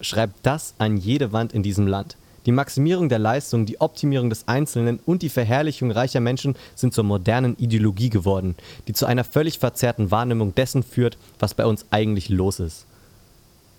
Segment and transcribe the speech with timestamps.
[0.00, 2.16] schreibt das an jede Wand in diesem Land.
[2.46, 7.04] Die Maximierung der Leistung, die Optimierung des Einzelnen und die Verherrlichung reicher Menschen sind zur
[7.04, 8.54] modernen Ideologie geworden,
[8.86, 12.86] die zu einer völlig verzerrten Wahrnehmung dessen führt, was bei uns eigentlich los ist.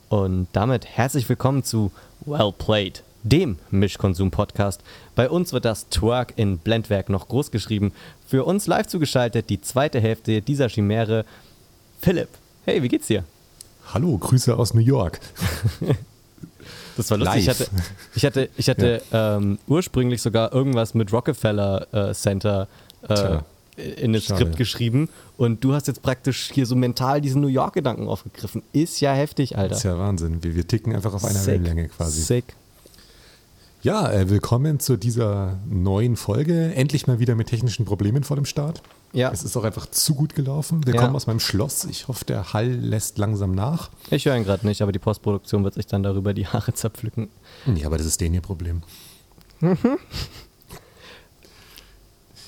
[0.10, 1.92] Und damit herzlich willkommen zu
[2.26, 4.82] Well Played, dem Mischkonsum-Podcast.
[5.16, 7.92] Bei uns wird das Twerk in Blendwerk noch groß geschrieben.
[8.28, 11.26] Für uns live zugeschaltet die zweite Hälfte dieser Chimäre,
[12.02, 12.30] Philipp.
[12.66, 13.24] Hey, wie geht's dir?
[13.94, 15.20] Hallo, Grüße aus New York.
[16.98, 17.44] Das war lustig.
[17.44, 17.68] Ich hatte,
[18.16, 19.38] ich hatte, ich hatte ja.
[19.38, 22.68] ähm, ursprünglich sogar irgendwas mit Rockefeller äh, Center
[23.08, 23.40] äh,
[23.78, 25.08] in das Skript geschrieben
[25.38, 28.62] und du hast jetzt praktisch hier so mental diesen New York-Gedanken aufgegriffen.
[28.74, 29.76] Ist ja heftig, Alter.
[29.76, 30.44] ist ja Wahnsinn.
[30.44, 32.22] Wir, wir ticken einfach auf einer Wellenlänge quasi.
[32.22, 32.44] Sick.
[33.82, 36.74] Ja, äh, willkommen zu dieser neuen Folge.
[36.74, 38.82] Endlich mal wieder mit technischen Problemen vor dem Start.
[39.12, 39.32] Ja.
[39.32, 40.86] Es ist auch einfach zu gut gelaufen.
[40.86, 41.02] Wir ja.
[41.02, 41.86] kommen aus meinem Schloss.
[41.86, 43.90] Ich hoffe, der Hall lässt langsam nach.
[44.12, 47.30] Ich höre ihn gerade nicht, aber die Postproduktion wird sich dann darüber die Haare zerpflücken.
[47.76, 48.84] Ja, aber das ist denen ihr Problem.
[49.62, 49.78] Mhm.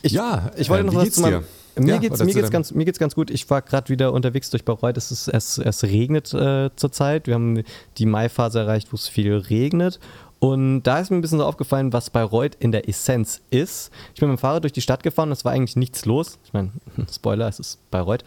[0.04, 1.44] Ich, ja, ich wollte äh, noch was zu meinem,
[1.76, 3.30] mir ja, geht's, mir geht's ganz, mir geht's ganz gut.
[3.30, 4.98] Ich war gerade wieder unterwegs durch Bayreuth.
[4.98, 7.28] Es, ist, es, es regnet äh, zurzeit.
[7.28, 7.64] Wir haben
[7.98, 10.00] die Maiphase erreicht, wo es viel regnet.
[10.42, 13.92] Und da ist mir ein bisschen so aufgefallen, was Bayreuth in der Essenz ist.
[14.16, 16.40] Ich bin mit dem Fahrrad durch die Stadt gefahren, es war eigentlich nichts los.
[16.44, 16.72] Ich meine,
[17.14, 18.24] Spoiler, es ist Bayreuth.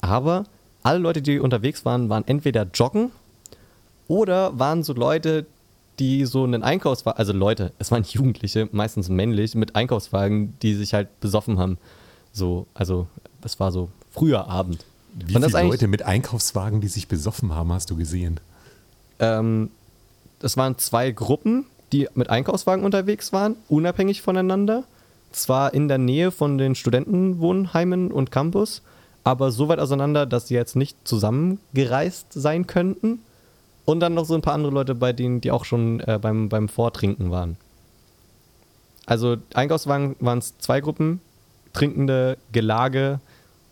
[0.00, 0.44] Aber
[0.82, 3.10] alle Leute, die unterwegs waren, waren entweder joggen
[4.06, 5.44] oder waren so Leute,
[5.98, 10.94] die so einen Einkaufswagen, also Leute, es waren Jugendliche, meistens männlich, mit Einkaufswagen, die sich
[10.94, 11.76] halt besoffen haben.
[12.32, 13.08] So, also
[13.42, 14.86] es war so früher Abend.
[15.12, 18.40] Wie viele Leute mit Einkaufswagen, die sich besoffen haben, hast du gesehen?
[19.18, 19.70] Ähm,
[20.38, 24.84] das waren zwei Gruppen, die mit Einkaufswagen unterwegs waren, unabhängig voneinander.
[25.32, 28.82] Zwar in der Nähe von den Studentenwohnheimen und Campus,
[29.24, 33.20] aber so weit auseinander, dass sie jetzt nicht zusammengereist sein könnten.
[33.84, 36.48] Und dann noch so ein paar andere Leute, bei denen, die auch schon äh, beim,
[36.48, 37.56] beim Vortrinken waren.
[39.06, 41.20] Also Einkaufswagen waren es zwei Gruppen,
[41.72, 43.20] trinkende Gelage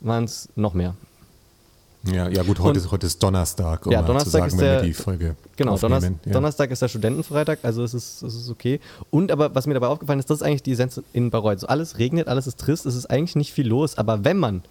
[0.01, 0.95] waren es noch mehr.
[2.07, 4.83] Ja, ja gut, heute, und, ist, heute ist Donnerstag, um ja, Donnerstag sagen, ist der,
[4.83, 6.33] die Folge Genau, Donnerstag, ja.
[6.33, 8.81] Donnerstag ist der Studentenfreitag, also es ist, es ist okay.
[9.11, 11.61] Und aber was mir dabei aufgefallen ist, das ist eigentlich die Essenz in Bayreuth.
[11.61, 14.63] So alles regnet, alles ist trist, es ist eigentlich nicht viel los, aber wenn man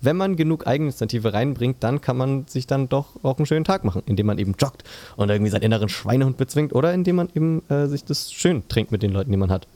[0.00, 3.84] wenn man genug Eigeninitiative reinbringt, dann kann man sich dann doch auch einen schönen Tag
[3.84, 4.84] machen, indem man eben joggt
[5.16, 8.92] und irgendwie seinen inneren Schweinehund bezwingt oder indem man eben äh, sich das schön trinkt
[8.92, 9.66] mit den Leuten, die man hat.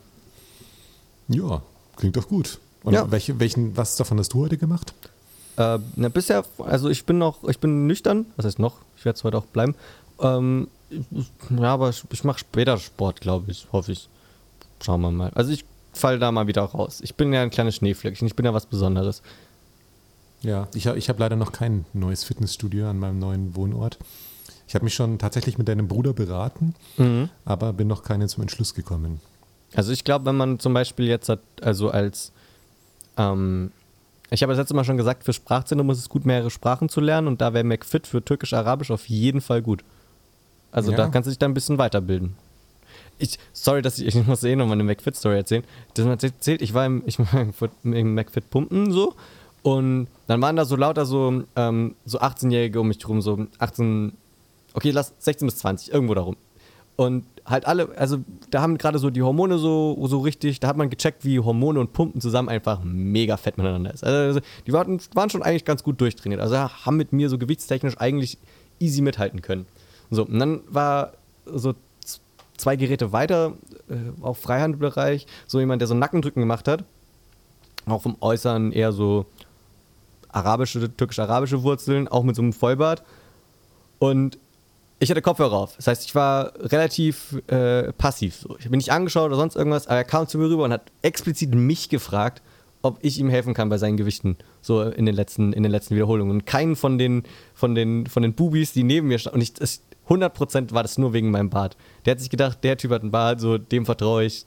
[1.29, 1.63] Ja,
[1.95, 2.59] klingt doch gut.
[2.83, 3.09] Und ja.
[3.11, 4.93] welche, welchen, was davon hast du heute gemacht?
[5.59, 9.17] Äh, na, bisher, also ich bin noch, ich bin nüchtern, was heißt noch, ich werde
[9.17, 9.75] es heute auch bleiben.
[10.21, 10.69] Ähm,
[11.49, 14.07] ja, aber ich, ich mache später Sport, glaube ich, hoffe ich.
[14.81, 15.31] Schauen wir mal.
[15.35, 17.01] Also ich falle da mal wieder raus.
[17.01, 19.21] Ich bin ja ein kleines Schneeflöckchen, ich bin ja was Besonderes.
[20.41, 23.99] Ja, ich habe ich hab leider noch kein neues Fitnessstudio an meinem neuen Wohnort.
[24.65, 27.29] Ich habe mich schon tatsächlich mit deinem Bruder beraten, mhm.
[27.43, 29.19] aber bin noch keine zum Entschluss gekommen.
[29.75, 32.31] Also ich glaube, wenn man zum Beispiel jetzt hat, also als
[33.17, 33.71] ähm,
[34.31, 37.01] ich habe das letzte Mal schon gesagt, für Sprachzentrum ist es gut, mehrere Sprachen zu
[37.01, 39.83] lernen und da wäre McFit für Türkisch-Arabisch auf jeden Fall gut.
[40.71, 40.97] Also ja.
[40.97, 42.35] da kannst du dich dann ein bisschen weiterbilden.
[43.17, 45.63] Ich, sorry, dass ich, ich muss eh nochmal eine McFit-Story erzählen.
[45.95, 47.47] Das hat erzählt, ich war im, ich war
[47.83, 49.15] im McFit pumpen so
[49.63, 54.13] und dann waren da so lauter so, ähm, so 18-Jährige um mich rum, so 18,
[54.73, 56.37] okay, lass 16 bis 20, irgendwo darum.
[56.99, 58.17] Und halt alle, also
[58.49, 61.79] da haben gerade so die Hormone so, so richtig, da hat man gecheckt, wie Hormone
[61.79, 64.03] und Pumpen zusammen einfach mega fett miteinander ist.
[64.03, 66.41] Also die waren, waren schon eigentlich ganz gut durchtrainiert.
[66.41, 68.37] Also haben mit mir so gewichtstechnisch eigentlich
[68.81, 69.65] easy mithalten können.
[70.11, 71.13] So, und dann war
[71.45, 71.73] so
[72.57, 73.53] zwei Geräte weiter,
[73.89, 76.83] äh, auch Freihandbereich, so jemand, der so Nackendrücken gemacht hat.
[77.85, 79.25] Auch vom Äußeren eher so
[80.27, 83.03] arabische, türkisch-arabische Wurzeln, auch mit so einem Vollbart.
[83.99, 84.37] Und
[84.99, 85.75] ich hatte Kopfhörer auf.
[85.77, 88.45] Das heißt, ich war relativ äh, passiv.
[88.59, 90.73] Ich habe mich nicht angeschaut oder sonst irgendwas, aber er kam zu mir rüber und
[90.73, 92.41] hat explizit mich gefragt,
[92.81, 95.95] ob ich ihm helfen kann bei seinen Gewichten, so in den letzten, in den letzten
[95.95, 96.31] Wiederholungen.
[96.31, 97.23] Und keinen von den,
[97.53, 100.97] von den, von den Bubis, die neben mir standen, und ich, das, 100% war das
[100.97, 101.77] nur wegen meinem Bart.
[102.05, 104.45] Der hat sich gedacht, der Typ hat einen Bart, so dem vertraue ich,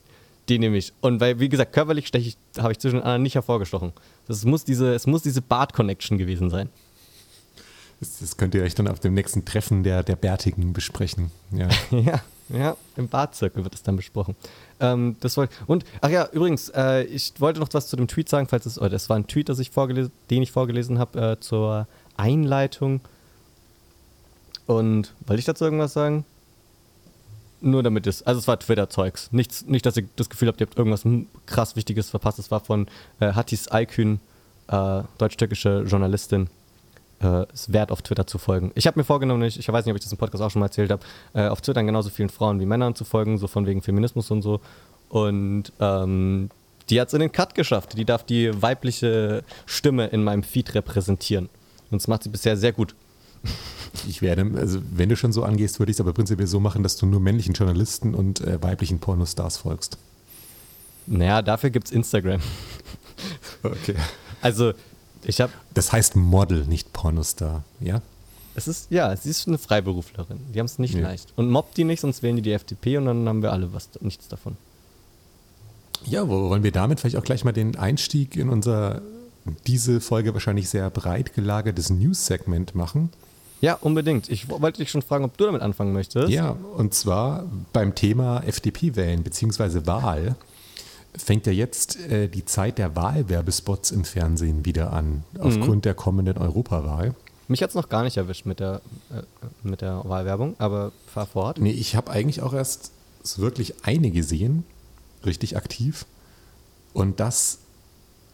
[0.49, 0.93] den nehme ich.
[1.01, 3.93] Und weil, wie gesagt, körperlich steche ich, habe ich zwischen den anderen nicht hervorgestochen.
[4.27, 6.69] Das muss diese, es muss diese Bart-Connection gewesen sein.
[8.03, 11.31] Das, das, könnt ihr euch dann auf dem nächsten Treffen der, der Bärtigen besprechen.
[11.53, 14.35] Ja, ja, ja im Bartzirkel wird es dann besprochen.
[14.81, 18.29] Ähm, das wollte, und, ach ja, übrigens, äh, ich wollte noch was zu dem Tweet
[18.29, 21.39] sagen, falls es, oh, das war ein Tweet, das ich den ich vorgelesen habe äh,
[21.39, 23.03] zur Einleitung.
[24.67, 26.25] Und wollte ich dazu irgendwas sagen?
[27.61, 29.31] Nur damit es, also es war Twitter-Zeugs.
[29.31, 31.05] Nicht, dass ihr das Gefühl habt, ihr habt irgendwas
[31.47, 32.41] krass Wichtiges verpasst.
[32.41, 32.89] Es war von
[33.21, 34.19] äh, Hattis Aykün,
[34.67, 36.51] äh, deutsch-türkische Journalistin
[37.23, 38.73] äh, es wert, auf Twitter zu folgen.
[38.75, 40.61] Ich habe mir vorgenommen, ich, ich weiß nicht, ob ich das im Podcast auch schon
[40.61, 41.03] mal erzählt habe,
[41.35, 44.43] äh, auf Twitter genauso vielen Frauen wie Männern zu folgen, so von wegen Feminismus und
[44.43, 44.61] so.
[45.09, 46.51] Und ähm,
[46.89, 47.97] die hat es in den Cut geschafft.
[47.97, 51.49] Die darf die weibliche Stimme in meinem Feed repräsentieren.
[51.91, 52.95] Und das macht sie bisher sehr gut.
[54.09, 56.83] Ich werde, also wenn du schon so angehst, würde ich es aber prinzipiell so machen,
[56.83, 59.99] dass du nur männlichen Journalisten und äh, weiblichen Pornostars folgst.
[61.07, 62.41] Naja, dafür gibt es Instagram.
[63.63, 63.95] Okay.
[64.41, 64.73] Also,
[65.25, 65.53] ich habe.
[65.75, 68.03] Das heißt Model, nicht Pornostar, ja?
[68.55, 70.39] Es ist, ja, sie ist eine Freiberuflerin.
[70.53, 71.01] Die haben es nicht ja.
[71.01, 71.33] leicht.
[71.37, 73.89] Und mobbt die nicht, sonst wählen die die FDP und dann haben wir alle was,
[74.01, 74.57] nichts davon.
[76.05, 79.01] Ja, wo wollen wir damit vielleicht auch gleich mal den Einstieg in unser,
[79.67, 83.11] diese Folge wahrscheinlich sehr breit gelagertes News-Segment machen?
[83.63, 84.29] Ja, unbedingt.
[84.29, 86.29] Ich wollte dich schon fragen, ob du damit anfangen möchtest.
[86.31, 89.87] Ja, und zwar beim Thema FDP-Wählen bzw.
[89.87, 90.35] Wahl
[91.17, 95.83] fängt ja jetzt äh, die Zeit der Wahlwerbespots im Fernsehen wieder an, aufgrund mhm.
[95.83, 97.15] der kommenden Europawahl.
[97.49, 98.81] Mich hat es noch gar nicht erwischt mit der,
[99.11, 99.23] äh,
[99.63, 101.59] mit der Wahlwerbung, aber fahr fort.
[101.59, 102.93] Nee, ich habe eigentlich auch erst
[103.37, 104.65] wirklich eine gesehen,
[105.25, 106.07] richtig aktiv.
[106.93, 107.59] Und das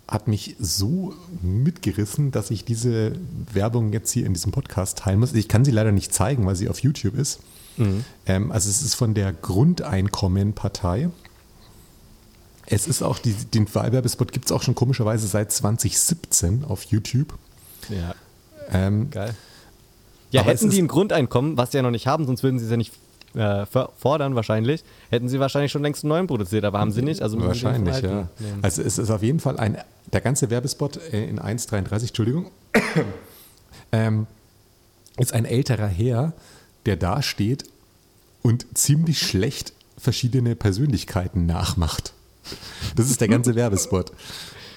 [0.06, 3.12] hat mich so mitgerissen, dass ich diese
[3.52, 5.34] Werbung jetzt hier in diesem Podcast teilen muss.
[5.34, 7.40] Ich kann sie leider nicht zeigen, weil sie auf YouTube ist.
[7.76, 8.04] Mhm.
[8.26, 11.10] Ähm, also es ist von der Grundeinkommenpartei.
[12.70, 17.35] Es ist auch, die, den Wahlwerbespot gibt es auch schon komischerweise seit 2017 auf YouTube.
[17.88, 18.15] Ja.
[18.70, 19.35] Ähm, Geil.
[20.31, 22.70] Ja, hätten die ein Grundeinkommen, was sie ja noch nicht haben, sonst würden sie es
[22.70, 22.93] ja nicht
[23.35, 23.65] äh,
[23.97, 27.23] fordern wahrscheinlich, hätten sie wahrscheinlich schon längst einen neuen produziert, aber haben sie nicht.
[27.23, 28.29] Also wahrscheinlich, ja.
[28.38, 28.59] Nehmen.
[28.62, 29.79] Also es ist auf jeden Fall ein,
[30.12, 32.50] der ganze Werbespot äh, in 1,33, Entschuldigung,
[33.93, 34.26] ähm,
[35.17, 36.32] ist ein älterer Herr,
[36.85, 37.65] der da steht
[38.43, 42.12] und ziemlich schlecht verschiedene Persönlichkeiten nachmacht.
[42.96, 44.12] Das ist der ganze Werbespot.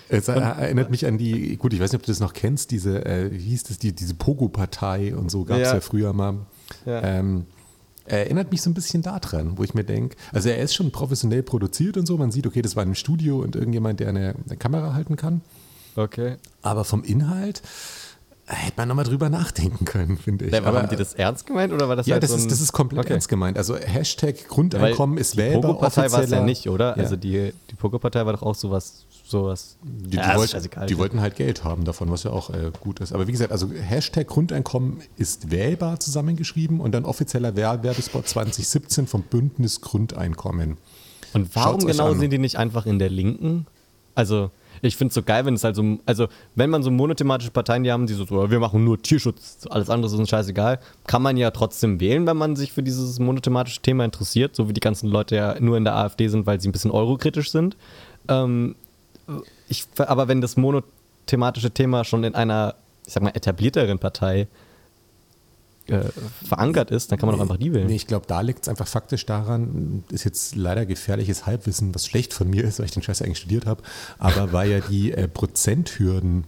[0.10, 3.06] Es erinnert mich an die, gut, ich weiß nicht, ob du das noch kennst, diese,
[3.06, 5.76] äh, wie hieß das, die, diese Pogo-Partei und so gab es ja.
[5.76, 5.80] ja.
[5.80, 6.40] früher mal.
[6.86, 7.02] Ja.
[7.02, 7.46] Ähm,
[8.06, 11.44] erinnert mich so ein bisschen daran, wo ich mir denke, also er ist schon professionell
[11.44, 14.36] produziert und so, man sieht, okay, das war in einem Studio und irgendjemand, der eine,
[14.46, 15.42] eine Kamera halten kann.
[15.96, 16.36] Okay.
[16.62, 17.62] Aber vom Inhalt,
[18.46, 20.54] hätte man nochmal drüber nachdenken können, finde ich.
[20.54, 22.52] Ja, aber haben die das ernst gemeint oder war das Ja, halt das, so ist,
[22.52, 23.14] das ist komplett okay.
[23.14, 23.58] ernst gemeint.
[23.58, 25.62] Also Hashtag Grundeinkommen Weil ist wählbar.
[25.62, 26.98] Die Pogo-Partei war es ja nicht, oder?
[26.98, 27.04] Ja.
[27.04, 29.06] Also die, die Pogo-Partei war doch auch sowas.
[29.26, 29.78] sowas.
[29.84, 33.00] Die, die, ja, wollt, die wollten halt Geld haben davon, was ja auch äh, gut
[33.00, 33.14] ist.
[33.14, 39.24] Aber wie gesagt, also Hashtag Grundeinkommen ist wählbar zusammengeschrieben und dann offizieller Werbespot 2017 vom
[39.24, 40.78] Bündnis Grundeinkommen.
[41.34, 43.66] Und warum genau sind die nicht einfach in der Linken?
[44.16, 47.52] Also ich finde es so geil, wenn es halt so, also wenn man so monothematische
[47.52, 51.22] Parteien die haben, die so, wir machen nur Tierschutz, alles andere ist uns scheißegal, kann
[51.22, 54.82] man ja trotzdem wählen, wenn man sich für dieses monothematische Thema interessiert, so wie die
[54.82, 57.78] ganzen Leute ja nur in der AfD sind, weil sie ein bisschen eurokritisch sind.
[58.28, 58.76] Ähm,
[59.68, 62.76] ich, aber wenn das monothematische Thema schon in einer,
[63.06, 64.48] ich sag mal, etablierteren Partei äh,
[66.48, 67.88] verankert ist, dann kann man doch einfach die wählen.
[67.88, 72.06] Nee, ich glaube, da liegt es einfach faktisch daran, ist jetzt leider gefährliches Halbwissen, was
[72.06, 73.84] schlecht von mir ist, weil ich den Scheiß eigentlich studiert habe,
[74.20, 76.46] aber weil ja die äh, Prozenthürden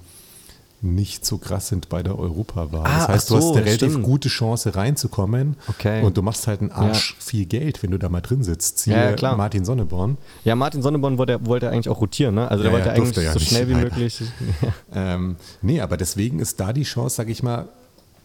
[0.84, 2.86] nicht so krass sind bei der Europawahl.
[2.86, 4.06] Ah, das heißt, so, du hast eine relativ stimmt.
[4.06, 6.04] gute Chance reinzukommen okay.
[6.04, 7.26] und du machst halt einen Arsch ja.
[7.26, 8.80] viel Geld, wenn du da mal drin sitzt.
[8.80, 10.18] Siehe ja, Martin Sonneborn.
[10.44, 12.52] Ja, Martin Sonneborn wollte, wollte eigentlich auch rotieren, ne?
[12.52, 14.22] Also der wollte eigentlich so schnell wie möglich.
[14.94, 17.70] ähm, nee, aber deswegen ist da die Chance, sag ich mal,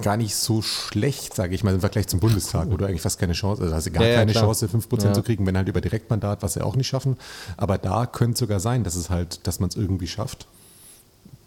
[0.02, 3.18] gar nicht so schlecht, sage ich mal, im Vergleich zum Bundestag, wo du eigentlich fast
[3.18, 5.12] keine Chance, also hast du gar ja, keine ja, Chance, 5% ja.
[5.12, 7.16] zu kriegen, wenn halt über Direktmandat, was sie auch nicht schaffen.
[7.56, 10.46] Aber da könnte es sogar sein, dass es halt, dass man es irgendwie schafft.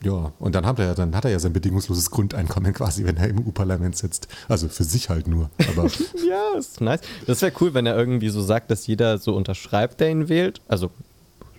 [0.04, 3.18] Ja, und dann hat er ja, dann hat er ja sein bedingungsloses Grundeinkommen quasi, wenn
[3.18, 4.28] er im EU-Parlament sitzt.
[4.48, 5.50] Also für sich halt nur.
[5.70, 5.84] Aber
[6.28, 7.02] ja, ist nice.
[7.28, 10.62] Das wäre cool, wenn er irgendwie so sagt, dass jeder so unterschreibt, der ihn wählt.
[10.68, 10.90] Also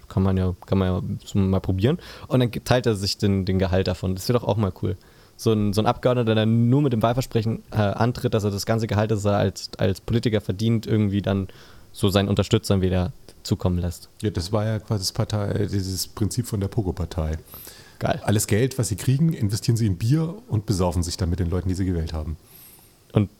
[0.08, 1.98] kann man ja, kann man ja mal probieren.
[2.26, 4.14] Und dann teilt er sich den, den Gehalt davon.
[4.14, 4.96] Das wäre doch auch mal cool
[5.42, 8.66] so ein, so ein Abgeordneter, der nur mit dem Wahlversprechen äh, antritt, dass er das
[8.66, 11.48] ganze Gehalt, das er als, als Politiker verdient, irgendwie dann
[11.92, 14.08] so seinen Unterstützern wieder zukommen lässt.
[14.22, 17.38] Ja, das war ja quasi das Partei, dieses Prinzip von der Pogo-Partei.
[17.98, 18.20] Geil.
[18.24, 21.50] Alles Geld, was sie kriegen, investieren sie in Bier und besaufen sich dann mit den
[21.50, 22.36] Leuten, die sie gewählt haben.
[23.12, 23.30] Und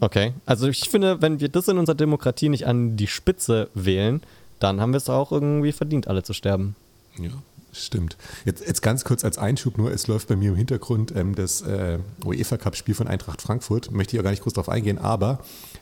[0.00, 4.20] okay, also ich finde, wenn wir das in unserer Demokratie nicht an die Spitze wählen,
[4.60, 6.76] dann haben wir es auch irgendwie verdient, alle zu sterben.
[7.18, 7.30] Ja.
[7.72, 8.16] Stimmt.
[8.44, 11.60] Jetzt, jetzt ganz kurz als Einschub nur, es läuft bei mir im Hintergrund ähm, das
[11.62, 13.90] äh, UEFA-Cup-Spiel von Eintracht Frankfurt.
[13.90, 15.40] Möchte ich auch gar nicht groß darauf eingehen, aber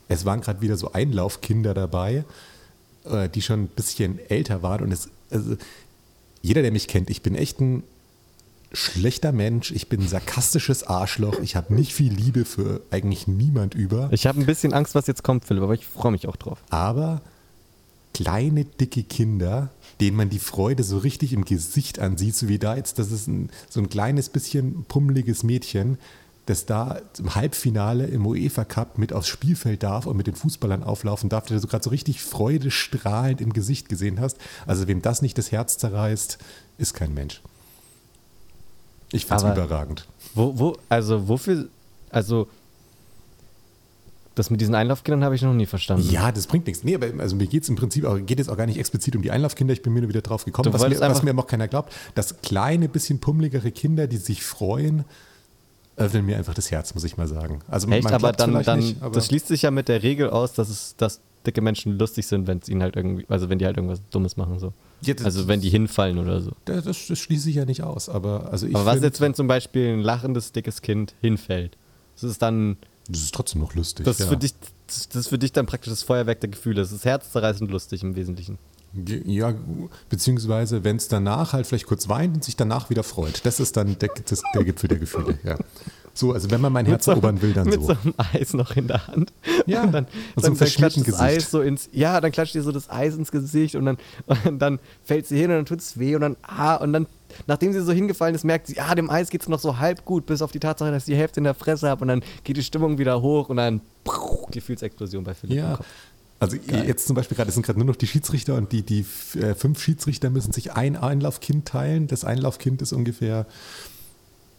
[0.08, 2.24] es waren gerade wieder so Einlaufkinder dabei,
[3.04, 4.82] äh, die schon ein bisschen älter waren.
[4.82, 5.56] Und es, also,
[6.42, 7.82] jeder, der mich kennt, ich bin echt ein
[8.72, 13.74] schlechter Mensch, ich bin ein sarkastisches Arschloch, ich habe nicht viel Liebe für eigentlich niemand
[13.74, 14.08] über.
[14.12, 16.62] Ich habe ein bisschen Angst, was jetzt kommt, Philipp, aber ich freue mich auch drauf.
[16.70, 17.22] Aber
[18.12, 22.76] kleine, dicke Kinder, denen man die Freude so richtig im Gesicht ansieht, so wie da
[22.76, 25.98] jetzt, das ist ein, so ein kleines bisschen pummeliges Mädchen,
[26.46, 30.84] das da im Halbfinale im UEFA Cup mit aufs Spielfeld darf und mit den Fußballern
[30.84, 34.38] auflaufen darf, der du gerade so richtig freudestrahlend im Gesicht gesehen hast.
[34.64, 36.38] Also wem das nicht das Herz zerreißt,
[36.78, 37.42] ist kein Mensch.
[39.10, 40.06] Ich finde es überragend.
[40.34, 41.68] Wo, wo, also wofür,
[42.10, 42.48] also
[44.36, 46.08] das mit diesen Einlaufkindern habe ich noch nie verstanden.
[46.10, 46.84] Ja, das bringt nichts.
[46.84, 49.16] Nee, aber also mir geht es im Prinzip auch, geht es auch gar nicht explizit
[49.16, 49.72] um die Einlaufkinder.
[49.72, 52.40] Ich bin mir nur wieder drauf gekommen, was mir, was mir auch keiner glaubt, dass
[52.42, 55.04] kleine, bisschen pummeligere Kinder, die sich freuen,
[55.96, 57.60] öffnen mir einfach das Herz, muss ich mal sagen.
[57.66, 60.52] Also Echt, aber dann, dann nicht, aber das schließt sich ja mit der Regel aus,
[60.52, 63.64] dass es, dass dicke Menschen lustig sind, wenn es ihnen halt irgendwie, also wenn die
[63.64, 64.74] halt irgendwas Dummes machen so.
[65.00, 66.52] Ja, also wenn die hinfallen oder so.
[66.66, 69.46] Das, das, das schließe ich ja nicht aus, aber also Aber was jetzt, wenn zum
[69.46, 71.76] Beispiel ein lachendes, dickes Kind hinfällt?
[72.14, 72.76] Das ist dann.
[73.08, 74.04] Das ist trotzdem noch lustig.
[74.04, 74.30] Das ist, ja.
[74.30, 74.54] für, dich,
[74.86, 76.80] das ist für dich dann praktisch das Feuerwerk der Gefühle.
[76.80, 78.58] Das ist herzzerreißend lustig im Wesentlichen.
[79.26, 79.54] Ja,
[80.08, 83.44] beziehungsweise wenn es danach halt vielleicht kurz weint und sich danach wieder freut.
[83.44, 85.56] Das ist dann der, das, der Gipfel der Gefühle, ja.
[86.14, 87.88] So, also wenn man mein Herz so, erobern will, dann mit so.
[87.88, 89.32] Mit so einem Eis noch in der Hand.
[89.66, 91.20] Ja, und dann, und so dann, klatscht das Gesicht.
[91.20, 93.98] Eis so ins, ja, dann klatscht dir so das Eis ins Gesicht und dann,
[94.46, 97.06] und dann fällt sie hin und dann tut es weh und dann, ah, und dann,
[97.46, 100.04] nachdem sie so hingefallen ist, merkt sie, ah, dem Eis geht es noch so halb
[100.04, 102.22] gut, bis auf die Tatsache, dass ich die Hälfte in der Fresse habe und dann
[102.44, 105.56] geht die Stimmung wieder hoch und dann pff, Gefühlsexplosion bei Philipp.
[105.56, 105.78] Ja.
[106.38, 106.86] Also Geil.
[106.86, 109.06] jetzt zum Beispiel gerade, es sind gerade nur noch die Schiedsrichter und die, die
[109.40, 112.08] äh, fünf Schiedsrichter müssen sich ein Einlaufkind teilen.
[112.08, 113.46] Das Einlaufkind ist ungefähr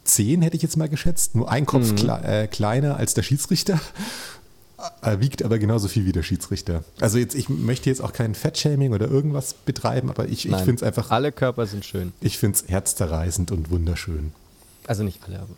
[0.02, 1.36] zehn, hätte ich jetzt mal geschätzt.
[1.36, 1.96] Nur ein Kopf mhm.
[1.96, 3.80] kle äh, kleiner als der Schiedsrichter.
[5.02, 6.84] Er wiegt aber genauso viel wie der Schiedsrichter.
[7.00, 10.74] Also jetzt, ich möchte jetzt auch kein Fettshaming oder irgendwas betreiben, aber ich, ich finde
[10.76, 11.10] es einfach.
[11.10, 12.12] Alle Körper sind schön.
[12.20, 14.32] Ich finde es herzzerreißend und wunderschön.
[14.86, 15.54] Also nicht alle, aber.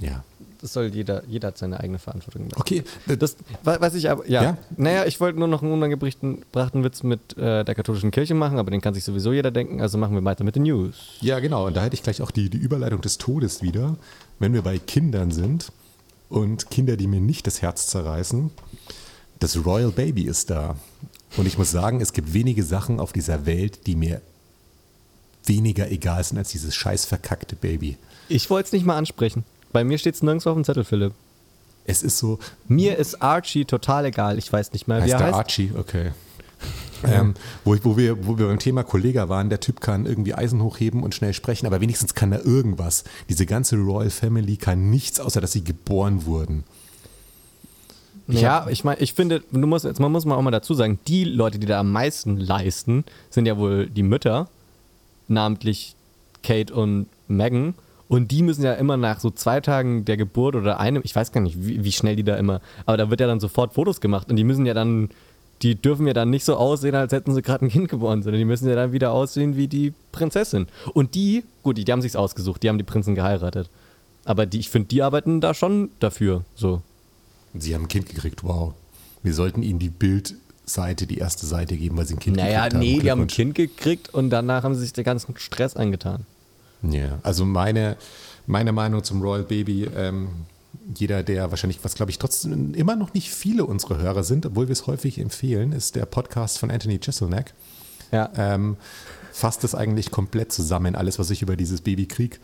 [0.00, 0.22] Ja
[0.60, 2.48] das soll jeder, jeder hat seine eigene Verantwortung.
[2.56, 2.82] Okay.
[3.06, 4.42] Das, was ich aber, ja.
[4.42, 4.58] ja.
[4.76, 8.70] Naja, ich wollte nur noch einen unangebrachten Witz mit äh, der katholischen Kirche machen, aber
[8.70, 11.16] den kann sich sowieso jeder denken, also machen wir weiter mit den News.
[11.20, 11.66] Ja, genau.
[11.66, 13.96] Und da hätte ich gleich auch die, die Überleitung des Todes wieder.
[14.38, 15.72] Wenn wir bei Kindern sind
[16.30, 18.50] und Kinder, die mir nicht das Herz zerreißen,
[19.40, 20.76] das Royal Baby ist da.
[21.36, 24.22] Und ich muss sagen, es gibt wenige Sachen auf dieser Welt, die mir
[25.44, 27.96] weniger egal sind als dieses scheiß verkackte Baby.
[28.28, 29.44] Ich wollte es nicht mal ansprechen.
[29.72, 31.12] Bei mir steht es nirgends auf dem Zettel, Philipp.
[31.84, 32.38] Es ist so.
[32.68, 34.38] Mir ist Archie total egal.
[34.38, 35.34] Ich weiß nicht mehr, wie er heißt.
[35.34, 36.12] Archie, okay.
[37.04, 40.62] Ähm, wo, wo, wir, wo wir beim Thema Kollege waren, der Typ kann irgendwie Eisen
[40.62, 43.04] hochheben und schnell sprechen, aber wenigstens kann er irgendwas.
[43.28, 46.64] Diese ganze Royal Family kann nichts, außer dass sie geboren wurden.
[48.28, 50.98] Ja, ich meine, ich finde, du musst, jetzt, man muss mal auch mal dazu sagen,
[51.08, 54.48] die Leute, die da am meisten leisten, sind ja wohl die Mütter,
[55.28, 55.96] namentlich
[56.42, 57.74] Kate und Megan.
[58.08, 61.30] Und die müssen ja immer nach so zwei Tagen der Geburt oder einem, ich weiß
[61.30, 64.00] gar nicht, wie, wie schnell die da immer, aber da wird ja dann sofort Fotos
[64.00, 65.10] gemacht und die müssen ja dann,
[65.62, 68.38] die dürfen ja dann nicht so aussehen, als hätten sie gerade ein Kind geboren, sondern
[68.38, 70.66] die müssen ja dann wieder aussehen wie die Prinzessin.
[70.94, 73.68] Und die, gut, die, die haben sich's ausgesucht, die haben die Prinzen geheiratet.
[74.24, 76.82] Aber die, ich finde, die arbeiten da schon dafür, so.
[77.54, 78.74] Sie haben ein Kind gekriegt, wow.
[79.22, 82.74] Wir sollten ihnen die Bildseite, die erste Seite geben, weil sie ein Kind naja, gekriegt
[82.74, 82.80] haben.
[82.80, 85.76] Naja, nee, die haben ein Kind gekriegt und danach haben sie sich den ganzen Stress
[85.76, 86.24] angetan.
[86.82, 87.96] Ja, also meine,
[88.46, 90.28] meine Meinung zum Royal Baby, ähm,
[90.96, 94.68] jeder, der wahrscheinlich, was glaube ich trotzdem immer noch nicht viele unserer Hörer sind, obwohl
[94.68, 97.54] wir es häufig empfehlen, ist der Podcast von Anthony Jeselnik.
[98.12, 98.30] Ja.
[98.36, 98.76] Ähm,
[99.32, 102.40] fasst es eigentlich komplett zusammen, alles, was ich über dieses Baby krieg.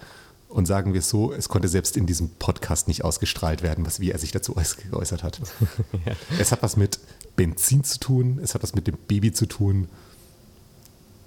[0.48, 3.98] Und sagen wir es so, es konnte selbst in diesem Podcast nicht ausgestrahlt werden, was,
[3.98, 4.54] wie er sich dazu
[4.90, 5.40] geäußert hat.
[6.06, 6.12] ja.
[6.38, 7.00] Es hat was mit
[7.34, 9.88] Benzin zu tun, es hat was mit dem Baby zu tun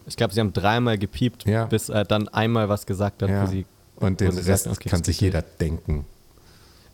[0.10, 1.66] ich glaube, sie haben dreimal gepiept, ja.
[1.66, 3.30] bis er dann einmal was gesagt hat.
[3.30, 3.50] Ja.
[3.96, 6.06] Und den Rest okay, kann sich jeder denken.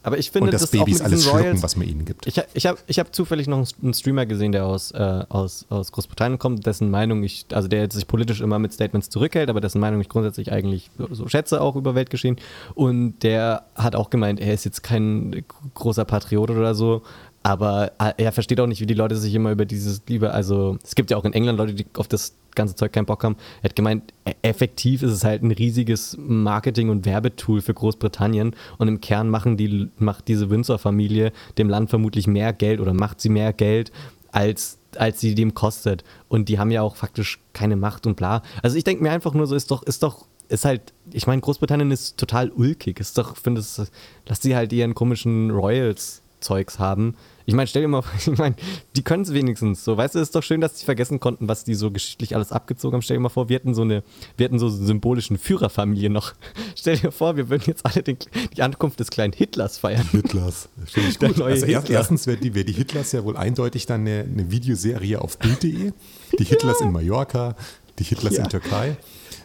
[0.05, 2.27] Aber ich finde, und das, das Babys alles schlucken, was man ihnen gibt.
[2.27, 5.91] Ich, ich habe ich hab zufällig noch einen Streamer gesehen, der aus, äh, aus, aus
[5.91, 9.81] Großbritannien kommt, dessen Meinung ich, also der sich politisch immer mit Statements zurückhält, aber dessen
[9.81, 12.37] Meinung ich grundsätzlich eigentlich so schätze, auch über Weltgeschehen.
[12.75, 15.43] Und der hat auch gemeint, er ist jetzt kein
[15.73, 17.01] großer Patriot oder so,
[17.45, 20.79] aber äh, er versteht auch nicht, wie die Leute sich immer über dieses Liebe, also
[20.83, 23.35] es gibt ja auch in England Leute, die auf das ganze Zeug keinen Bock haben.
[23.61, 28.55] Er hat gemeint, e-, effektiv ist es halt ein riesiges Marketing- und Werbetool für Großbritannien
[28.79, 33.21] und im Kern machen die, macht diese Windsor-Familie dem Land vermutlich mehr Geld oder macht
[33.21, 33.91] sie mehr Geld,
[34.31, 36.03] als, als sie dem kostet.
[36.27, 38.41] Und die haben ja auch faktisch keine Macht und bla.
[38.63, 41.41] Also ich denke mir einfach nur so, ist doch, ist doch ist halt, ich meine,
[41.41, 42.99] Großbritannien ist total ulkig.
[42.99, 43.91] Ist doch, finde es,
[44.27, 47.15] lass sie halt ihren komischen Royals Zeugs haben.
[47.45, 48.55] Ich meine, stell dir mal vor, ich meine,
[48.95, 49.97] die können es wenigstens so.
[49.97, 52.51] Weißt du, es ist doch schön, dass sie vergessen konnten, was die so geschichtlich alles
[52.51, 53.01] abgezogen haben.
[53.01, 54.03] Stell dir mal vor, wir hätten so eine,
[54.37, 56.33] wir hätten so eine symbolischen Führerfamilie noch.
[56.75, 58.17] Stell dir vor, wir würden jetzt alle den,
[58.55, 60.07] die Ankunft des kleinen Hitlers feiern.
[60.11, 60.69] Hitlers.
[60.85, 61.41] Finde ich gut.
[61.41, 61.89] Also Hitler.
[61.89, 65.93] erstens wäre die, wär die Hitlers ja wohl eindeutig dann eine, eine Videoserie auf Bild.de.
[66.39, 66.87] Die Hitlers ja.
[66.87, 67.55] in Mallorca,
[67.99, 68.43] die Hitlers ja.
[68.43, 68.97] in Türkei.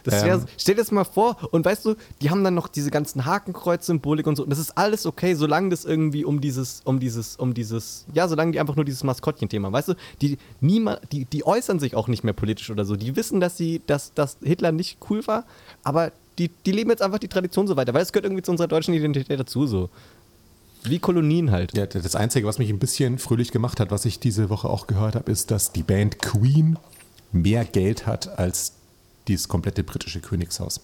[0.05, 2.69] Das wär, ähm, stell dir das mal vor und weißt du, die haben dann noch
[2.69, 4.43] diese ganzen Hakenkreuz-Symbolik und so.
[4.45, 8.29] Und das ist alles okay, solange das irgendwie um dieses, um dieses, um dieses, ja,
[8.29, 12.09] solange die einfach nur dieses Maskottchen-Thema, weißt du, die, niemand, die, die äußern sich auch
[12.09, 12.97] nicht mehr politisch oder so.
[12.97, 15.45] Die wissen, dass sie, dass, dass Hitler nicht cool war,
[15.83, 18.51] aber die, die leben jetzt einfach die Tradition so weiter, weil es gehört irgendwie zu
[18.51, 19.91] unserer deutschen Identität dazu so.
[20.85, 21.77] Wie Kolonien halt.
[21.77, 24.87] Ja, das Einzige, was mich ein bisschen fröhlich gemacht hat, was ich diese Woche auch
[24.87, 26.79] gehört habe, ist, dass die Band Queen
[27.33, 28.73] mehr Geld hat als
[29.29, 30.81] dieses komplette britische Königshaus.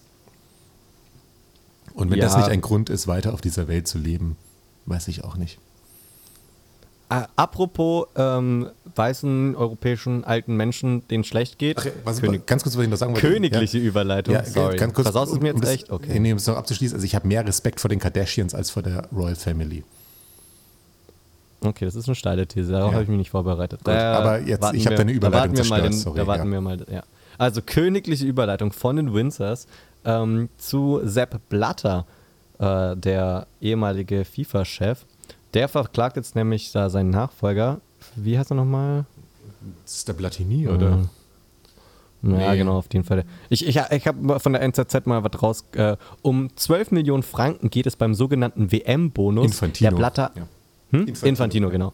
[1.93, 2.25] Und wenn ja.
[2.25, 4.37] das nicht ein Grund ist, weiter auf dieser Welt zu leben,
[4.85, 5.59] weiß ich auch nicht.
[7.09, 11.77] Äh, apropos ähm, weißen europäischen alten Menschen, denen schlecht geht.
[11.79, 13.27] Ach, was König ganz kurz, was ich noch sagen wollte.
[13.27, 13.83] Königliche ja.
[13.85, 14.75] Überleitung, ja, sorry.
[14.75, 15.89] Ganz kurz, Versaust es mir jetzt um echt?
[15.89, 16.19] Okay.
[16.19, 18.83] Nee, um es noch abzuschließen, also ich habe mehr Respekt vor den Kardashians als vor
[18.83, 19.83] der Royal Family.
[21.61, 22.95] Okay, das ist eine steile These, darauf ja.
[22.95, 23.83] habe ich mich nicht vorbereitet.
[23.83, 26.51] Gut, aber jetzt, ich habe deine Überleitung da warten wir mal, den, sorry, da warten
[26.51, 27.03] wir mal, ja.
[27.37, 29.67] Also königliche Überleitung von den Windsors
[30.05, 32.05] ähm, zu Sepp Blatter,
[32.59, 35.05] äh, der ehemalige FIFA-Chef.
[35.53, 37.79] Der verklagt jetzt nämlich da seinen Nachfolger.
[38.15, 39.05] Wie heißt er nochmal?
[39.83, 41.07] Das ist der Platini, oder?
[42.23, 42.57] Ja, nee.
[42.57, 43.23] genau, auf jeden Fall.
[43.49, 45.65] Ich, ich, ich habe von der NZZ mal was raus.
[45.73, 49.45] Äh, um 12 Millionen Franken geht es beim sogenannten WM-Bonus.
[49.45, 49.89] Infantino.
[49.89, 50.31] Der Blatter.
[50.35, 50.41] Ja.
[50.91, 50.99] Hm?
[51.01, 51.29] Infantino.
[51.29, 51.93] Infantino, genau.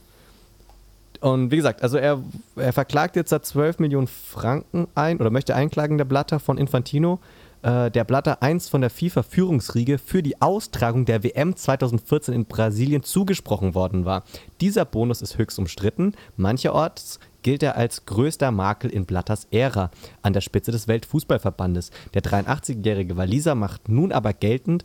[1.24, 2.22] Und wie gesagt, also er,
[2.58, 7.22] er verklagt jetzt da 12 Millionen Franken ein oder möchte einklagen, der Blatter von Infantino,
[7.62, 13.04] äh, der Blatter einst von der FIFA-Führungsriege für die Austragung der WM 2014 in Brasilien
[13.04, 14.26] zugesprochen worden war.
[14.60, 16.12] Dieser Bonus ist höchst umstritten.
[16.36, 19.92] Mancherorts gilt er als größter Makel in Blatters Ära
[20.24, 21.92] an der Spitze des Weltfußballverbandes.
[22.14, 24.84] Der 83-jährige Waliser macht nun aber geltend,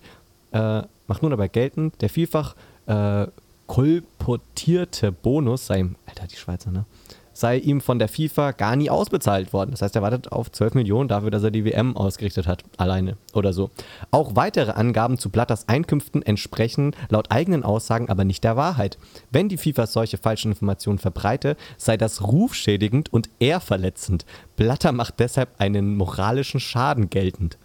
[0.52, 2.54] äh, macht nun aber geltend, der vielfach
[2.86, 3.26] äh,
[3.68, 6.84] kolportierte Bonus sei ihm, Alter, die Schweizer, ne?
[7.32, 9.70] Sei ihm von der FIFA gar nie ausbezahlt worden.
[9.70, 13.16] Das heißt, er wartet auf 12 Millionen dafür, dass er die WM ausgerichtet hat, alleine
[13.32, 13.70] oder so.
[14.10, 18.98] Auch weitere Angaben zu Blatters Einkünften entsprechen laut eigenen Aussagen aber nicht der Wahrheit.
[19.30, 24.26] Wenn die FIFA solche falschen Informationen verbreite, sei das rufschädigend und ehrverletzend.
[24.56, 27.56] Blatter macht deshalb einen moralischen Schaden geltend.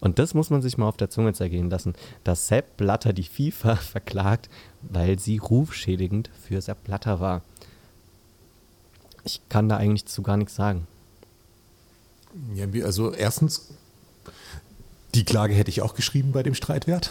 [0.00, 3.24] Und das muss man sich mal auf der Zunge zergehen lassen, dass Sepp Blatter die
[3.24, 4.48] FIFA verklagt,
[4.82, 7.42] weil sie rufschädigend für Sepp Blatter war.
[9.24, 10.86] Ich kann da eigentlich zu gar nichts sagen.
[12.54, 13.68] Ja, also erstens,
[15.14, 17.10] die Klage hätte ich auch geschrieben bei dem Streitwert.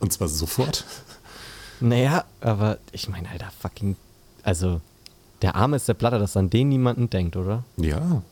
[0.00, 0.84] Und zwar sofort.
[1.80, 3.96] Naja, aber ich meine, Alter, fucking.
[4.42, 4.80] Also,
[5.42, 7.64] der Arme ist der Blatter, dass an den niemanden denkt, oder?
[7.76, 8.22] Ja,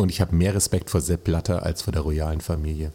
[0.00, 2.90] und ich habe mehr Respekt vor Sepp Blatter als vor der royalen Familie.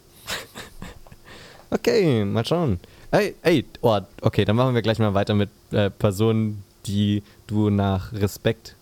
[1.70, 2.80] okay, mal schauen.
[3.10, 7.70] Ey, ey, oh, okay, dann machen wir gleich mal weiter mit äh, Personen, die du
[7.70, 8.76] nach Respekt,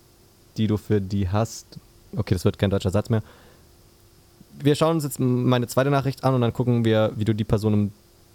[0.57, 1.79] die du für die hast.
[2.17, 3.23] Okay, das wird kein deutscher Satz mehr.
[4.63, 7.45] Wir schauen uns jetzt meine zweite Nachricht an und dann gucken wir, wie du die
[7.45, 7.93] Person, um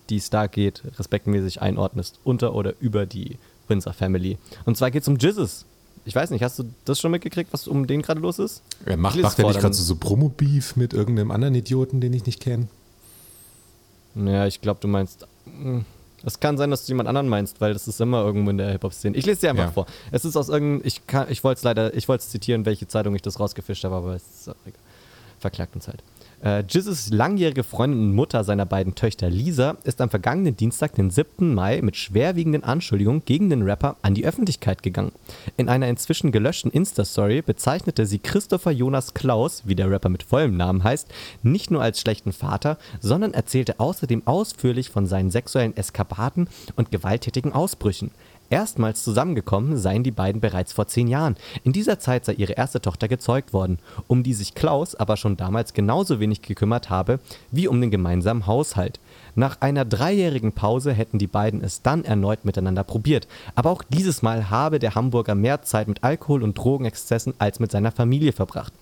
[0.10, 2.20] die es da geht, respektmäßig einordnest.
[2.24, 4.38] Unter oder über die Windsor Family.
[4.66, 5.66] Und zwar geht es um Jizzes.
[6.06, 8.64] Ich weiß nicht, hast du das schon mitgekriegt, was um den gerade los ist?
[8.88, 12.26] Ja, macht, macht er nicht gerade so, so Promo-Beef mit irgendeinem anderen Idioten, den ich
[12.26, 12.68] nicht kenne?
[14.16, 15.28] Ja, ich glaube, du meinst.
[15.46, 15.86] Hm,
[16.26, 18.72] es kann sein, dass du jemand anderen meinst, weil das ist immer irgendwo in der
[18.72, 19.16] Hip-Hop-Szene.
[19.16, 19.72] Ich lese dir einfach ja.
[19.72, 19.86] vor.
[20.12, 20.82] Es ist aus irgendeinem.
[20.86, 21.94] Ich, ich wollte es leider.
[21.94, 24.80] Ich wollte zitieren, welche Zeitung ich das rausgefischt habe, aber es ist auch egal.
[25.40, 26.04] Verklagt uns halt.
[26.42, 31.10] Äh, Jizzes langjährige Freundin und Mutter seiner beiden Töchter Lisa ist am vergangenen Dienstag, den
[31.10, 31.54] 7.
[31.54, 35.12] Mai, mit schwerwiegenden Anschuldigungen gegen den Rapper an die Öffentlichkeit gegangen.
[35.58, 40.56] In einer inzwischen gelöschten Insta-Story bezeichnete sie Christopher Jonas Klaus, wie der Rapper mit vollem
[40.56, 41.10] Namen heißt,
[41.44, 46.48] nicht nur als schlechten Vater, sondern erzählte außerdem ausführlich von seinen sexuellen Eskapaden
[46.78, 48.12] und gewalttätigen Ausbrüchen.
[48.50, 51.36] Erstmals zusammengekommen seien die beiden bereits vor zehn Jahren.
[51.64, 55.38] In dieser Zeit sei ihre erste Tochter gezeugt worden, um die sich Klaus aber schon
[55.38, 57.20] damals genauso wenig gekümmert habe
[57.52, 59.00] wie um den gemeinsamen Haushalt.
[59.36, 63.28] Nach einer dreijährigen Pause hätten die beiden es dann erneut miteinander probiert.
[63.56, 67.72] Aber auch dieses Mal habe der Hamburger mehr Zeit mit Alkohol und Drogenexzessen als mit
[67.72, 68.74] seiner Familie verbracht.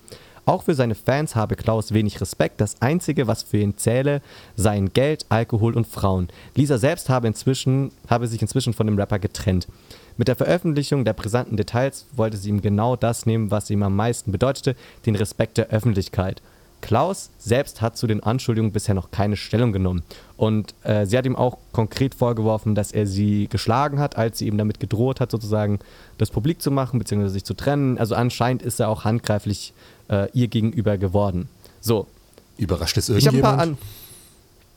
[0.48, 2.62] Auch für seine Fans habe Klaus wenig Respekt.
[2.62, 4.22] Das Einzige, was für ihn zähle,
[4.56, 6.30] seien Geld, Alkohol und Frauen.
[6.56, 9.68] Lisa selbst habe, inzwischen, habe sich inzwischen von dem Rapper getrennt.
[10.16, 13.98] Mit der Veröffentlichung der brisanten Details wollte sie ihm genau das nehmen, was ihm am
[13.98, 16.42] meisten bedeutete, den Respekt der Öffentlichkeit.
[16.80, 20.04] Klaus selbst hat zu den Anschuldigungen bisher noch keine Stellung genommen.
[20.38, 24.48] Und äh, sie hat ihm auch konkret vorgeworfen, dass er sie geschlagen hat, als sie
[24.48, 25.80] ihm damit gedroht hat, sozusagen
[26.18, 27.98] das publik zu machen, beziehungsweise sich zu trennen.
[27.98, 29.74] Also anscheinend ist er auch handgreiflich
[30.10, 31.50] äh, ihr gegenüber geworden.
[31.82, 32.08] So.
[32.58, 33.78] Überrascht es irgendjemand?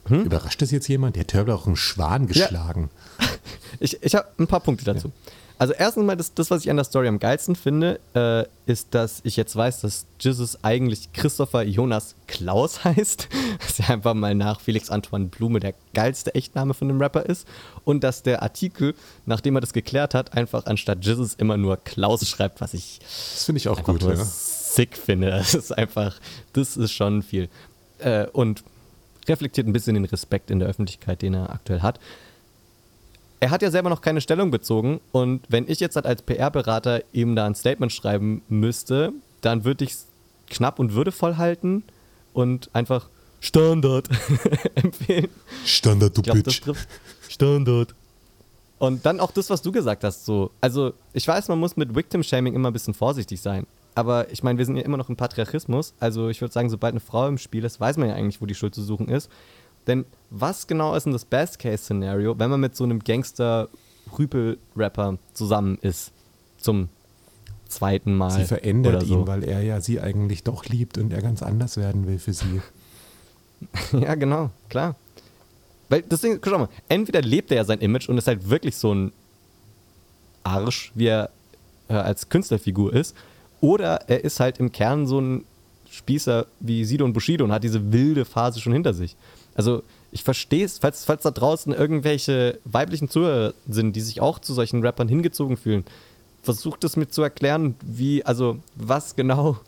[0.07, 0.25] Hm?
[0.25, 1.17] Überrascht es jetzt jemand?
[1.17, 2.91] Der hat auch einen Schwan geschlagen.
[3.19, 3.27] Ja.
[3.81, 5.09] ich ich habe ein paar Punkte dazu.
[5.09, 5.33] Ja.
[5.61, 8.95] Also erstens mal, das, das, was ich an der Story am geilsten finde, äh, ist,
[8.95, 13.29] dass ich jetzt weiß, dass Jesus eigentlich Christopher Jonas Klaus heißt.
[13.63, 17.47] Was ja einfach mal nach Felix Antoine Blume der geilste Echtname von dem Rapper ist.
[17.85, 18.95] Und dass der Artikel,
[19.27, 23.01] nachdem er das geklärt hat, einfach anstatt Jesus immer nur Klaus schreibt, was ich.
[23.01, 24.15] Das finde ich auch gut, ja.
[24.75, 25.31] Sick finde.
[25.31, 26.19] Das ist einfach,
[26.53, 27.49] das ist schon viel.
[27.99, 28.63] Äh, und
[29.29, 32.01] reflektiert ein bisschen den Respekt in der Öffentlichkeit, den er aktuell hat
[33.41, 37.03] er hat ja selber noch keine Stellung bezogen und wenn ich jetzt halt als PR-Berater
[37.13, 40.07] ihm da ein Statement schreiben müsste, dann würde ich es
[40.51, 41.83] knapp und würdevoll halten
[42.35, 43.09] und einfach
[43.41, 44.11] Standard
[44.75, 45.29] empfehlen.
[45.65, 46.61] Standard, du glaub, Bitch.
[47.29, 47.95] Standard.
[48.79, 50.51] Und dann auch das, was du gesagt hast, so.
[50.61, 53.67] Also, ich weiß, man muss mit Victim-Shaming immer ein bisschen vorsichtig sein.
[54.01, 55.93] Aber ich meine, wir sind ja immer noch im Patriarchismus.
[56.01, 58.47] Also, ich würde sagen, sobald eine Frau im Spiel ist, weiß man ja eigentlich, wo
[58.47, 59.31] die Schuld zu suchen ist.
[59.87, 66.13] Denn was genau ist denn das Best-Case-Szenario, wenn man mit so einem Gangster-Rüpel-Rapper zusammen ist?
[66.57, 66.89] Zum
[67.69, 68.31] zweiten Mal.
[68.31, 69.21] Sie verändert so.
[69.21, 72.33] ihn, weil er ja sie eigentlich doch liebt und er ganz anders werden will für
[72.33, 72.63] sie.
[73.93, 74.97] ja, genau, klar.
[75.91, 78.95] Weil deswegen, schau mal, entweder lebt er ja sein Image und ist halt wirklich so
[78.95, 79.13] ein
[80.43, 81.29] Arsch, wie er
[81.91, 83.15] äh, als Künstlerfigur ist,
[83.61, 85.45] oder er ist halt im Kern so ein
[85.91, 89.17] Spießer wie Sido und Bushido und hat diese wilde Phase schon hinter sich.
[89.55, 94.39] Also ich verstehe es, falls, falls da draußen irgendwelche weiblichen Zuhörer sind, die sich auch
[94.39, 95.85] zu solchen Rappern hingezogen fühlen,
[96.43, 99.59] versucht es mir zu erklären, wie, also was genau,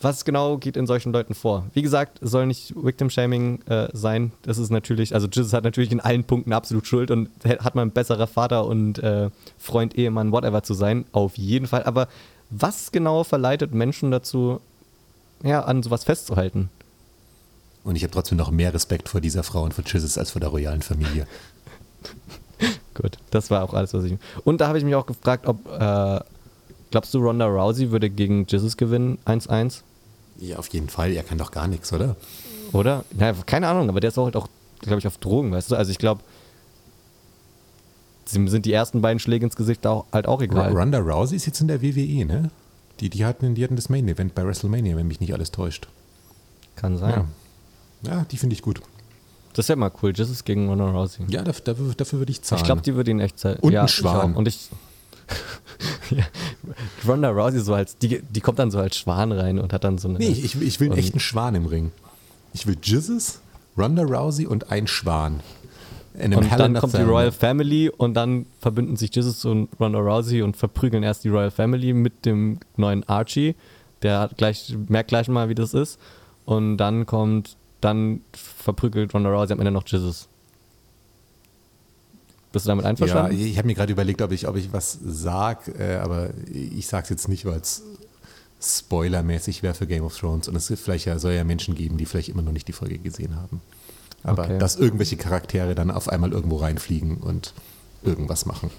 [0.00, 1.66] was genau geht in solchen Leuten vor.
[1.72, 4.32] Wie gesagt, es soll nicht Victim-Shaming äh, sein.
[4.42, 7.88] Das ist natürlich, also Jesus hat natürlich in allen Punkten absolut Schuld und hat man
[7.88, 11.84] ein besserer Vater und äh, Freund, Ehemann, whatever zu sein, auf jeden Fall.
[11.84, 12.08] Aber
[12.50, 14.60] was genau verleitet Menschen dazu,
[15.42, 16.70] ja, an sowas festzuhalten?
[17.84, 20.40] Und ich habe trotzdem noch mehr Respekt vor dieser Frau und vor Chizzes als vor
[20.40, 21.26] der royalen Familie.
[22.94, 24.18] Gut, das war auch alles, was ich.
[24.44, 25.66] Und da habe ich mich auch gefragt, ob.
[25.68, 26.20] Äh,
[26.90, 29.18] glaubst du, Ronda Rousey würde gegen Jizzes gewinnen?
[29.26, 29.82] 1-1?
[30.38, 31.12] Ja, auf jeden Fall.
[31.12, 32.16] Er kann doch gar nichts, oder?
[32.72, 33.04] Oder?
[33.18, 34.48] Ja, keine Ahnung, aber der ist auch, halt auch
[34.80, 35.76] glaube ich, auf Drogen, weißt du?
[35.76, 36.22] Also ich glaube,
[38.28, 40.72] sind die ersten beiden Schläge ins Gesicht auch, halt auch egal.
[40.72, 42.50] Ronda Rousey ist jetzt in der WWE, ne?
[43.00, 45.88] Die, die, hatten, die hatten das Main Event bei WrestleMania, wenn mich nicht alles täuscht.
[46.76, 47.10] Kann sein.
[47.10, 47.26] Ja.
[48.02, 48.80] Ja, die finde ich gut.
[49.52, 50.12] Das ist ja mal cool.
[50.14, 51.24] Jesus gegen Ronda Rousey.
[51.28, 52.60] Ja, dafür, dafür würde ich zahlen.
[52.60, 53.58] Ich glaube, die würde ihn echt zahlen.
[53.60, 54.32] Und ja, ein Schwan.
[54.32, 54.68] Ich Und ich.
[56.10, 56.24] ja.
[57.06, 59.98] Ronda Rousey so als, die, die kommt dann so als Schwan rein und hat dann
[59.98, 60.18] so eine.
[60.18, 61.90] Nee, ich, ich will einen echten Schwan im Ring.
[62.52, 63.40] Ich will Jesus,
[63.76, 65.40] Ronda Rousey und ein Schwan.
[66.20, 70.56] Und dann kommt die Royal Family und dann verbünden sich Jesus und Ronda Rousey und
[70.56, 73.54] verprügeln erst die Royal Family mit dem neuen Archie.
[74.02, 75.98] Der gleich, merkt gleich mal, wie das ist.
[76.44, 80.28] Und dann kommt dann verprügelt Ronda Rousey am Ende noch Jesus.
[82.50, 83.38] Bist du damit einverstanden?
[83.38, 86.86] Ja, ich habe mir gerade überlegt, ob ich, ob ich was sage, äh, aber ich
[86.86, 87.82] sage es jetzt nicht, weil es
[88.60, 90.48] spoilermäßig wäre für Game of Thrones.
[90.48, 92.98] Und es vielleicht ja, soll ja Menschen geben, die vielleicht immer noch nicht die Folge
[92.98, 93.60] gesehen haben.
[94.22, 94.58] Aber okay.
[94.58, 97.54] dass irgendwelche Charaktere dann auf einmal irgendwo reinfliegen und
[98.02, 98.70] irgendwas machen.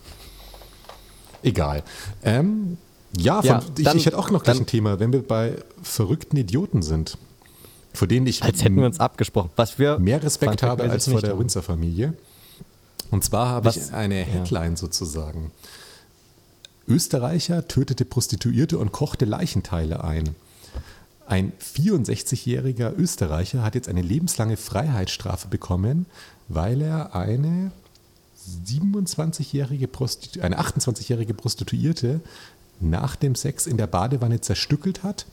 [1.42, 1.84] Egal.
[2.24, 2.78] Ähm,
[3.18, 6.38] ja, von, ja ich, ich hätte auch noch gleich ein Thema, wenn wir bei verrückten
[6.38, 7.18] Idioten sind
[7.94, 11.22] vor denen ich als hätten wir uns abgesprochen, was wir mehr Respekt habe als vor
[11.22, 12.14] der Winzer-Familie.
[13.12, 14.78] Und zwar habe ich eine Headline ja.
[14.78, 15.52] sozusagen.
[16.88, 20.36] Österreicher tötete Prostituierte und kochte Leichenteile ein.
[21.30, 26.08] Ein 64-jähriger Österreicher hat jetzt eine lebenslange Freiheitsstrafe bekommen,
[26.48, 27.72] weil er eine
[28.66, 29.88] 27-jährige
[30.42, 32.20] eine 28-jährige Prostituierte
[32.80, 35.28] nach dem Sex in der Badewanne zerstückelt hat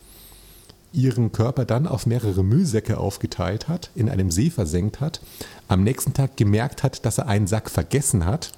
[0.92, 5.20] ihren Körper dann auf mehrere Müllsäcke aufgeteilt hat, in einem See versenkt hat,
[5.68, 8.52] am nächsten Tag gemerkt hat, dass er einen Sack vergessen hat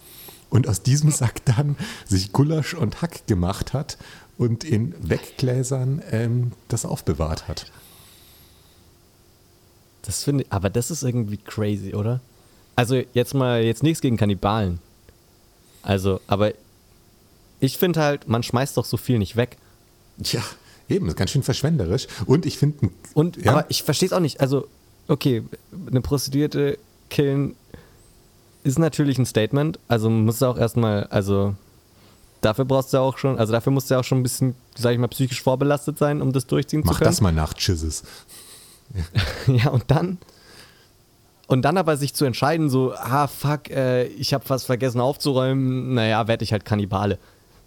[0.51, 3.99] und aus diesem Sack dann sich Gulasch und Hack gemacht hat
[4.39, 7.71] und in Weggläsern ähm, das aufbewahrt hat.
[10.03, 12.21] Das finde ich, aber das ist irgendwie crazy, oder?
[12.77, 14.79] Also jetzt mal, jetzt nichts gegen Kannibalen.
[15.83, 16.53] Also, aber
[17.61, 19.59] ich finde halt, man schmeißt doch so viel nicht weg.
[20.23, 20.43] Ja,
[20.89, 22.07] Eben, ist ganz schön verschwenderisch.
[22.27, 22.91] Und ich finde.
[23.15, 23.53] Und, ja.
[23.53, 24.41] aber ich verstehe es auch nicht.
[24.41, 24.67] Also,
[25.07, 25.43] okay,
[25.87, 26.79] eine Prostituierte
[27.11, 27.55] killen
[28.65, 29.79] ist natürlich ein Statement.
[29.89, 31.55] Also muss auch erstmal, also
[32.41, 34.93] dafür brauchst du auch schon, also dafür musst du ja auch schon ein bisschen, sag
[34.93, 37.07] ich mal, psychisch vorbelastet sein, um das durchziehen Mach zu können.
[37.07, 38.05] Mach das mal nach Chizzes.
[38.95, 40.19] Ja, ja und dann
[41.49, 45.95] und dann aber sich zu entscheiden, so, ah, fuck, äh, ich habe was vergessen aufzuräumen,
[45.95, 47.19] naja, werde ich halt Kannibale.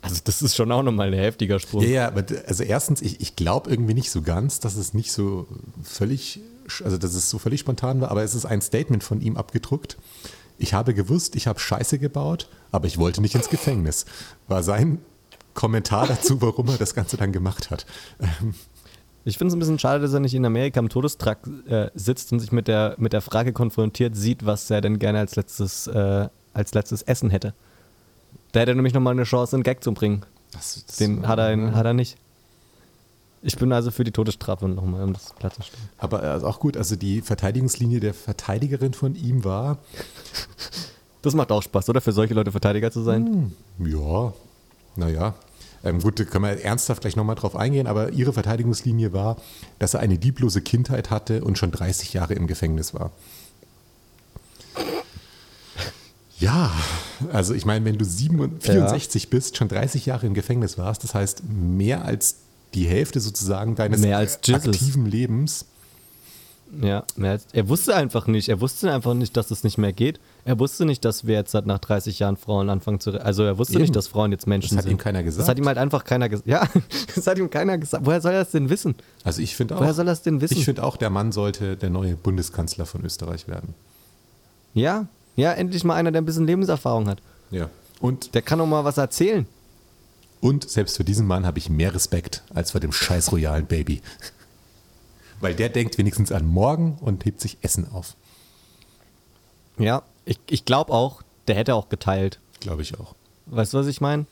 [0.04, 1.82] Also das ist schon auch nochmal ein heftiger Sprung.
[1.84, 5.12] Ja, ja, aber also erstens, ich, ich glaube irgendwie nicht so ganz, dass es nicht
[5.12, 5.48] so
[5.84, 6.40] völlig,
[6.84, 9.98] also dass es so völlig spontan war, aber es ist ein Statement von ihm abgedruckt.
[10.62, 14.06] Ich habe gewusst, ich habe Scheiße gebaut, aber ich wollte nicht ins Gefängnis.
[14.48, 15.00] War sein
[15.56, 17.86] Kommentar dazu, warum er das Ganze dann gemacht hat.
[18.20, 18.54] Ähm,
[19.26, 22.32] ich finde es ein bisschen schade, dass er nicht in Amerika im Todestrakt äh, sitzt
[22.32, 25.88] und sich mit der, mit der Frage konfrontiert sieht, was er denn gerne als letztes,
[25.88, 27.56] äh, als letztes Essen hätte.
[28.52, 30.24] Da hätte er nämlich nochmal eine Chance, einen Gag zu bringen.
[30.52, 32.18] Das, das Den hat er, hat er nicht.
[33.44, 35.90] Ich bin also für die Todesstrafe nochmal, um das klarzustellen.
[35.98, 39.80] Aber also auch gut, also die Verteidigungslinie der Verteidigerin von ihm war.
[41.24, 42.02] Das macht auch Spaß, oder?
[42.02, 43.54] Für solche Leute Verteidiger zu sein?
[43.78, 44.34] Hm, ja,
[44.96, 45.36] naja.
[45.84, 49.38] Ähm, gut, da können wir ernsthaft gleich nochmal drauf eingehen, aber ihre Verteidigungslinie war,
[49.80, 53.12] dass er eine lieblose Kindheit hatte und schon 30 Jahre im Gefängnis war.
[56.38, 56.72] Ja,
[57.32, 59.30] also ich meine, wenn du 64 ja.
[59.30, 62.38] bist, schon 30 Jahre im Gefängnis warst, das heißt mehr als
[62.74, 65.66] die Hälfte sozusagen deines aktiven Lebens.
[66.80, 70.22] Ja, als, er wusste einfach nicht, er wusste einfach nicht, dass es nicht mehr geht.
[70.46, 73.12] Er wusste nicht, dass wir jetzt nach 30 Jahren Frauen anfangen zu.
[73.22, 73.82] Also er wusste Eben.
[73.82, 74.78] nicht, dass Frauen jetzt Menschen sind.
[74.78, 74.98] Das hat sind.
[74.98, 75.42] ihm keiner gesagt.
[75.42, 76.48] Das hat ihm halt einfach keiner gesagt.
[76.48, 76.66] Ja,
[77.16, 78.06] das hat ihm keiner gesagt.
[78.06, 78.96] Woher soll er das denn wissen?
[79.26, 79.82] Also ich finde auch.
[79.82, 80.58] Woher soll er das denn wissen?
[80.58, 83.74] Ich finde auch, der Mann sollte der neue Bundeskanzler von Österreich werden.
[84.74, 87.20] Ja, ja, endlich mal einer, der ein bisschen Lebenserfahrung hat.
[87.52, 87.70] Ja.
[88.00, 89.46] Und der kann auch mal was erzählen.
[90.42, 94.02] Und selbst für diesen Mann habe ich mehr Respekt als vor dem scheiß royalen Baby.
[95.40, 98.16] Weil der denkt wenigstens an morgen und hebt sich Essen auf.
[99.78, 102.40] Ja, ich, ich glaube auch, der hätte auch geteilt.
[102.60, 103.16] Glaube ich auch.
[103.46, 104.26] Weißt du, was ich meine?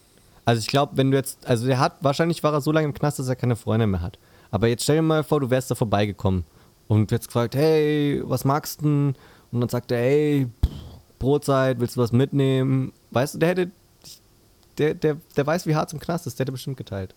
[0.45, 2.93] Also ich glaube, wenn du jetzt, also der hat, wahrscheinlich war er so lange im
[2.93, 4.17] Knast, dass er keine Freunde mehr hat.
[4.52, 6.43] Aber jetzt stell dir mal vor, du wärst da vorbeigekommen
[6.88, 9.15] und jetzt gefragt, hey, was magst du denn?
[9.52, 10.48] Und dann sagt er, hey,
[11.19, 12.93] Brotzeit, willst du was mitnehmen?
[13.12, 13.72] Weißt du, der hätte,
[14.80, 17.13] der, der, der weiß, wie hart es im Knast ist, der hätte bestimmt geteilt.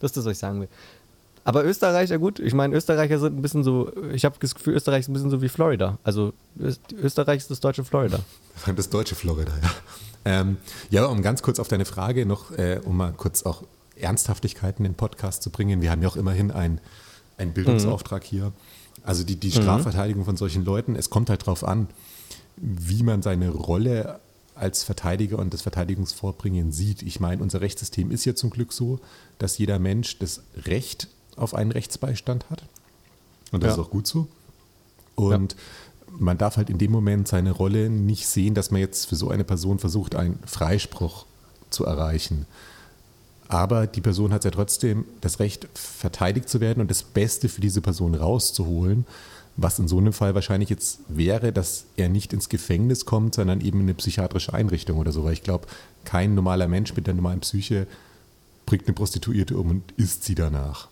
[0.00, 0.68] Das ist das, was ich sagen will.
[1.44, 5.00] Aber Österreicher, gut, ich meine, Österreicher sind ein bisschen so, ich habe das Gefühl, Österreich
[5.00, 5.98] ist ein bisschen so wie Florida.
[6.02, 8.18] Also Österreich ist das deutsche Florida.
[8.76, 9.70] Das deutsche Florida, ja.
[10.24, 10.56] Ähm,
[10.88, 13.62] ja, um ganz kurz auf deine Frage noch, äh, um mal kurz auch
[13.96, 15.82] Ernsthaftigkeiten in den Podcast zu bringen.
[15.82, 16.80] Wir haben ja auch immerhin einen
[17.52, 18.26] Bildungsauftrag mhm.
[18.26, 18.52] hier.
[19.02, 20.26] Also die, die Strafverteidigung mhm.
[20.26, 21.88] von solchen Leuten, es kommt halt drauf an,
[22.56, 24.20] wie man seine Rolle
[24.54, 27.02] als Verteidiger und das Verteidigungsvorbringen sieht.
[27.02, 29.00] Ich meine, unser Rechtssystem ist ja zum Glück so,
[29.38, 32.64] dass jeder Mensch das Recht auf einen Rechtsbeistand hat.
[33.50, 33.74] Und das ja.
[33.74, 34.28] ist auch gut so.
[35.16, 35.58] Und ja.
[36.18, 39.30] man darf halt in dem Moment seine Rolle nicht sehen, dass man jetzt für so
[39.30, 41.26] eine Person versucht, einen Freispruch
[41.70, 42.46] zu erreichen.
[43.48, 47.60] Aber die Person hat ja trotzdem das Recht, verteidigt zu werden und das Beste für
[47.60, 49.06] diese Person rauszuholen.
[49.56, 53.60] Was in so einem Fall wahrscheinlich jetzt wäre, dass er nicht ins Gefängnis kommt, sondern
[53.60, 55.24] eben in eine psychiatrische Einrichtung oder so.
[55.24, 55.66] Weil ich glaube,
[56.04, 57.86] kein normaler Mensch mit der normalen Psyche
[58.66, 60.88] bringt eine Prostituierte um und isst sie danach.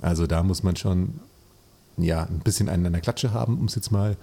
[0.00, 1.20] Also da muss man schon
[1.96, 4.16] ja, ein bisschen einen an der Klatsche haben, um es jetzt mal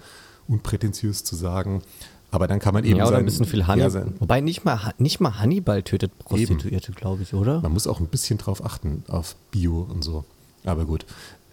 [0.48, 1.82] unprätentiös zu sagen.
[2.30, 2.96] Aber dann kann man eben.
[2.96, 4.06] Ja, oder sein, ein bisschen viel Hannibal.
[4.06, 7.60] Ja, Wobei nicht mal, nicht mal Hannibal tötet Prostituierte, glaube ich, oder?
[7.60, 10.24] Man muss auch ein bisschen drauf achten, auf Bio und so.
[10.64, 11.06] Aber gut.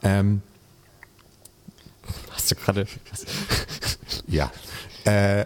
[0.04, 0.42] Ähm,
[2.36, 2.86] Hast du gerade.
[4.28, 4.52] ja.
[5.06, 5.46] Äh,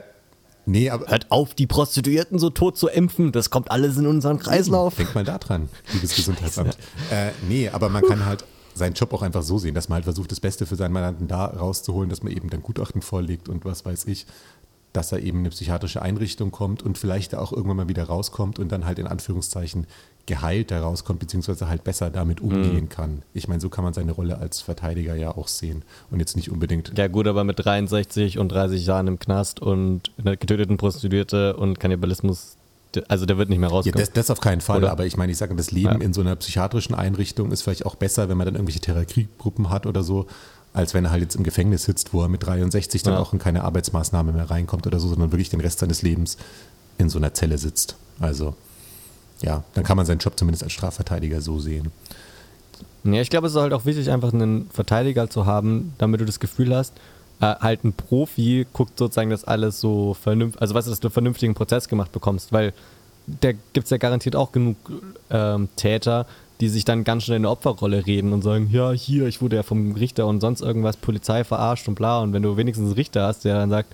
[0.65, 1.07] nee, aber.
[1.07, 3.31] Hört auf, die Prostituierten so tot zu impfen.
[3.31, 4.95] Das kommt alles in unseren Kreislauf.
[4.95, 6.77] Denk mal da dran, liebes Gesundheitsamt.
[7.11, 10.05] Äh, nee, aber man kann halt seinen Job auch einfach so sehen, dass man halt
[10.05, 13.65] versucht, das Beste für seinen Mandanten da rauszuholen, dass man eben dann Gutachten vorlegt und
[13.65, 14.25] was weiß ich
[14.93, 18.59] dass er eben in eine psychiatrische Einrichtung kommt und vielleicht auch irgendwann mal wieder rauskommt
[18.59, 19.85] und dann halt in Anführungszeichen
[20.25, 22.89] geheilt herauskommt, beziehungsweise halt besser damit umgehen mhm.
[22.89, 23.23] kann.
[23.33, 26.51] Ich meine, so kann man seine Rolle als Verteidiger ja auch sehen und jetzt nicht
[26.51, 26.95] unbedingt.
[26.97, 31.79] Ja, gut, aber mit 63 und 30 Jahren im Knast und einer getöteten Prostituierte und
[31.79, 32.57] Kannibalismus,
[33.07, 33.97] also der wird nicht mehr rauskommen.
[33.97, 34.91] Ja, das, das auf keinen Fall, Oder?
[34.91, 36.05] aber ich meine, ich sage, das Leben ja.
[36.05, 39.87] in so einer psychiatrischen Einrichtung ist vielleicht auch besser, wenn man dann irgendwelche Therapiegruppen hat
[39.87, 40.27] oder so,
[40.79, 43.19] als wenn er halt jetzt im Gefängnis sitzt, wo er mit 63 dann ja.
[43.19, 46.37] auch in keine Arbeitsmaßnahme mehr reinkommt oder so, sondern wirklich den Rest seines Lebens
[46.97, 47.95] in so einer Zelle sitzt.
[48.19, 48.55] Also
[49.41, 51.91] ja, dann kann man seinen Job zumindest als Strafverteidiger so sehen.
[53.03, 56.25] Ja, ich glaube, es ist halt auch wichtig, einfach einen Verteidiger zu haben, damit du
[56.25, 56.93] das Gefühl hast,
[57.39, 61.07] äh, halt ein Profi guckt sozusagen, dass alles so vernünftig, also weißt du, dass du
[61.07, 62.73] einen vernünftigen Prozess gemacht bekommst, weil
[63.27, 64.77] da gibt es ja garantiert auch genug
[65.29, 66.25] ähm, Täter,
[66.59, 69.55] die sich dann ganz schnell in eine Opferrolle reden und sagen, ja, hier, ich wurde
[69.55, 72.19] ja vom Richter und sonst irgendwas, Polizei verarscht und bla.
[72.19, 73.93] Und wenn du wenigstens einen Richter hast, der dann sagt,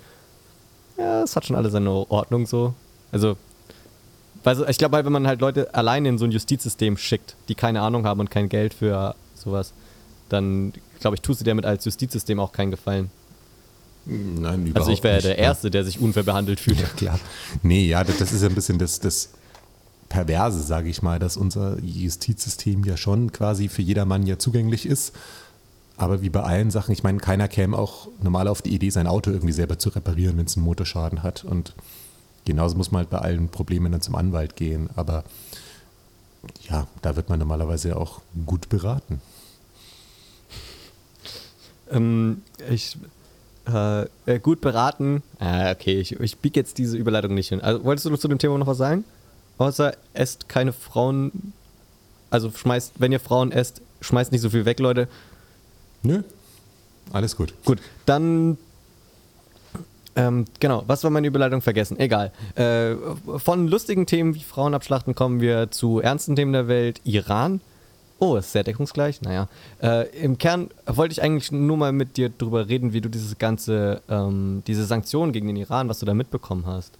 [0.98, 2.74] ja, es hat schon alles seine Ordnung so.
[3.12, 3.36] Also,
[4.42, 7.54] weil ich glaube halt, wenn man halt Leute alleine in so ein Justizsystem schickt, die
[7.54, 9.72] keine Ahnung haben und kein Geld für sowas,
[10.28, 13.10] dann glaube ich, tust du damit als Justizsystem auch keinen Gefallen.
[14.06, 16.80] Nein, überhaupt Also ich wäre ja der Erste, der sich unfair behandelt fühlt.
[16.80, 17.20] Ja, klar.
[17.62, 19.30] Nee, ja, das, das ist ein bisschen das, das
[20.08, 25.14] Perverse, sage ich mal, dass unser Justizsystem ja schon quasi für jedermann ja zugänglich ist.
[25.96, 29.06] Aber wie bei allen Sachen, ich meine, keiner käme auch normal auf die Idee, sein
[29.06, 31.44] Auto irgendwie selber zu reparieren, wenn es einen Motorschaden hat.
[31.44, 31.74] Und
[32.44, 34.90] genauso muss man halt bei allen Problemen dann zum Anwalt gehen.
[34.94, 35.24] Aber
[36.68, 39.22] ja, da wird man normalerweise auch gut beraten.
[41.90, 42.98] Ähm, ich
[43.66, 45.22] äh, äh gut beraten.
[45.38, 47.60] Ah, okay, ich, ich biege jetzt diese Überleitung nicht hin.
[47.62, 49.04] Also wolltest du zu dem Thema noch was sagen?
[49.58, 51.52] Außer esst keine Frauen.
[52.30, 55.08] Also schmeißt, wenn ihr Frauen esst, schmeißt nicht so viel weg, Leute.
[56.02, 56.22] Nö.
[57.12, 57.54] Alles gut.
[57.64, 58.58] Gut, dann.
[60.16, 61.98] Ähm, genau, was war meine Überleitung vergessen?
[61.98, 62.32] Egal.
[62.54, 62.94] Äh,
[63.36, 67.00] von lustigen Themen wie Frauenabschlachten kommen wir zu ernsten Themen der Welt.
[67.04, 67.60] Iran.
[68.18, 69.20] Oh, ist sehr deckungsgleich.
[69.20, 69.48] Naja.
[69.82, 73.36] Äh, Im Kern wollte ich eigentlich nur mal mit dir drüber reden, wie du dieses
[73.36, 76.92] ganze, ähm, diese Sanktionen gegen den Iran, was du da mitbekommen hast.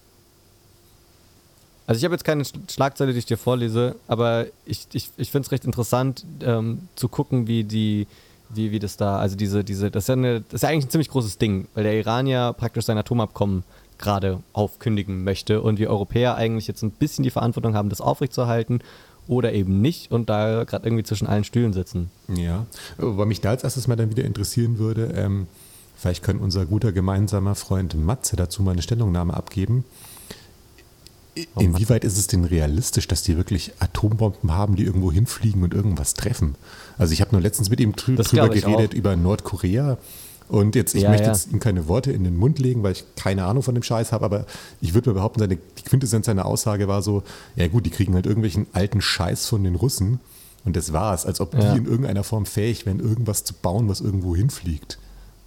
[1.87, 5.47] Also ich habe jetzt keine Schlagzeile, die ich dir vorlese, aber ich, ich, ich finde
[5.47, 8.07] es recht interessant ähm, zu gucken, wie die,
[8.51, 10.87] wie, wie das da, also diese, diese, das ist, ja eine, das ist ja eigentlich
[10.87, 13.63] ein ziemlich großes Ding, weil der Iran ja praktisch sein Atomabkommen
[13.99, 18.81] gerade aufkündigen möchte und wir Europäer eigentlich jetzt ein bisschen die Verantwortung haben, das aufrechtzuerhalten
[19.29, 22.11] oder eben nicht und da gerade irgendwie zwischen allen Stühlen sitzen.
[22.29, 22.67] Ja,
[22.99, 25.47] aber mich da als erstes mal dann wieder interessieren würde, ähm,
[25.97, 29.85] vielleicht könnte unser guter gemeinsamer Freund Matze dazu mal eine Stellungnahme abgeben.
[31.59, 36.15] Inwieweit ist es denn realistisch, dass die wirklich Atombomben haben, die irgendwo hinfliegen und irgendwas
[36.15, 36.55] treffen?
[36.97, 38.97] Also ich habe nur letztens mit ihm drü drüber geredet, auch.
[38.97, 39.99] über Nordkorea.
[40.49, 41.33] Und jetzt, ich ja, möchte ja.
[41.33, 44.13] jetzt ihm keine Worte in den Mund legen, weil ich keine Ahnung von dem Scheiß
[44.13, 44.47] habe, aber
[44.81, 47.25] ich würde mir behaupten, seine, die Quintessenz seiner Aussage war so,
[47.57, 50.21] ja gut, die kriegen halt irgendwelchen alten Scheiß von den Russen
[50.65, 51.73] und das war's, als ob ja.
[51.73, 54.99] die in irgendeiner Form fähig wären, irgendwas zu bauen, was irgendwo hinfliegt.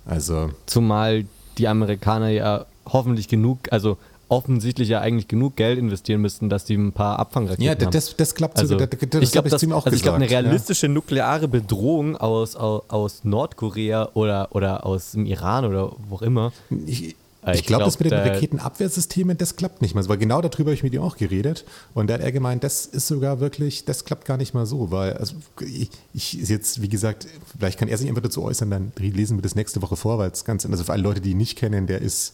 [0.06, 0.49] Also.
[0.65, 1.25] Zumal
[1.58, 3.97] die Amerikaner ja hoffentlich genug, also
[4.30, 7.92] offensichtlich ja eigentlich genug Geld investieren müssten, dass die ein paar Abfangraketen ja, haben.
[7.92, 8.86] das, das klappt also, so.
[8.86, 10.94] Das, das ich glaube, also ich glaube, eine realistische ja.
[10.94, 16.54] nukleare Bedrohung aus, aus, aus, Nordkorea oder, oder aus dem Iran oder wo auch immer.
[16.86, 17.15] Ich,
[17.46, 20.08] äh, ich, ich glaube, glaub, das mit den Raketenabwehrsystemen, das klappt nicht mal.
[20.08, 21.65] Weil genau darüber habe ich mit ihm auch geredet.
[21.94, 24.92] Und da hat er gemeint, das ist sogar wirklich, das klappt gar nicht mal so.
[24.92, 28.92] Weil, also ich, ich jetzt, wie gesagt, vielleicht kann er sich einfach dazu äußern, dann
[28.98, 31.38] lesen wir das nächste Woche vor, weil es ganz, also für alle Leute, die ihn
[31.38, 32.34] nicht kennen, der ist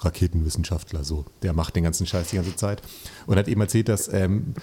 [0.00, 1.24] Raketenwissenschaftler, so.
[1.42, 2.82] Der macht den ganzen Scheiß die ganze Zeit.
[3.26, 4.54] Und hat eben erzählt, dass ähm,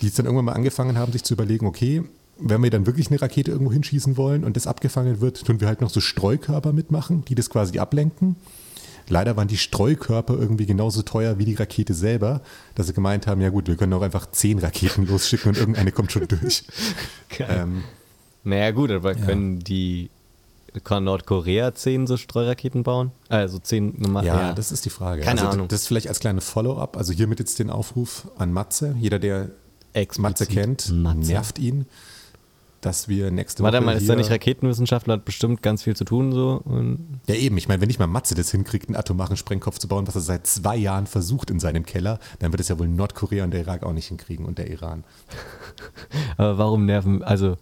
[0.00, 2.04] die jetzt dann irgendwann mal angefangen haben, sich zu überlegen, okay,
[2.38, 5.68] wenn wir dann wirklich eine Rakete irgendwo hinschießen wollen und das abgefangen wird, tun wir
[5.68, 8.36] halt noch so Streukörper mitmachen, die das quasi ablenken.
[9.08, 12.42] Leider waren die Streukörper irgendwie genauso teuer wie die Rakete selber,
[12.74, 15.92] dass sie gemeint haben, ja gut, wir können auch einfach zehn Raketen losschicken und irgendeine
[15.92, 16.64] kommt schon durch.
[17.40, 17.84] Ähm,
[18.42, 19.24] naja gut, aber ja.
[19.24, 20.10] können die
[20.84, 23.12] kann Nordkorea zehn so Streuraketen bauen?
[23.28, 24.24] Also zehn normal.
[24.24, 25.22] Ja, ja, das ist die Frage.
[25.22, 25.68] Keine also, Ahnung.
[25.68, 26.96] Das ist vielleicht als kleine Follow-up.
[26.96, 28.94] Also hiermit jetzt den Aufruf an Matze.
[28.98, 29.50] Jeder, der
[29.92, 31.32] Explizit Matze kennt, Matze.
[31.32, 31.86] nervt ihn,
[32.80, 33.72] dass wir nächste Woche.
[33.72, 36.62] Warte mal, ist da nicht Raketenwissenschaftler, hat bestimmt ganz viel zu tun so.
[37.26, 37.56] Ja, eben.
[37.56, 40.20] Ich meine, wenn nicht mal Matze das hinkriegt, einen atomaren Sprengkopf zu bauen, was er
[40.20, 43.60] seit zwei Jahren versucht in seinem Keller, dann wird es ja wohl Nordkorea und der
[43.60, 45.04] Irak auch nicht hinkriegen und der Iran.
[46.36, 47.22] Aber warum nerven?
[47.22, 47.56] Also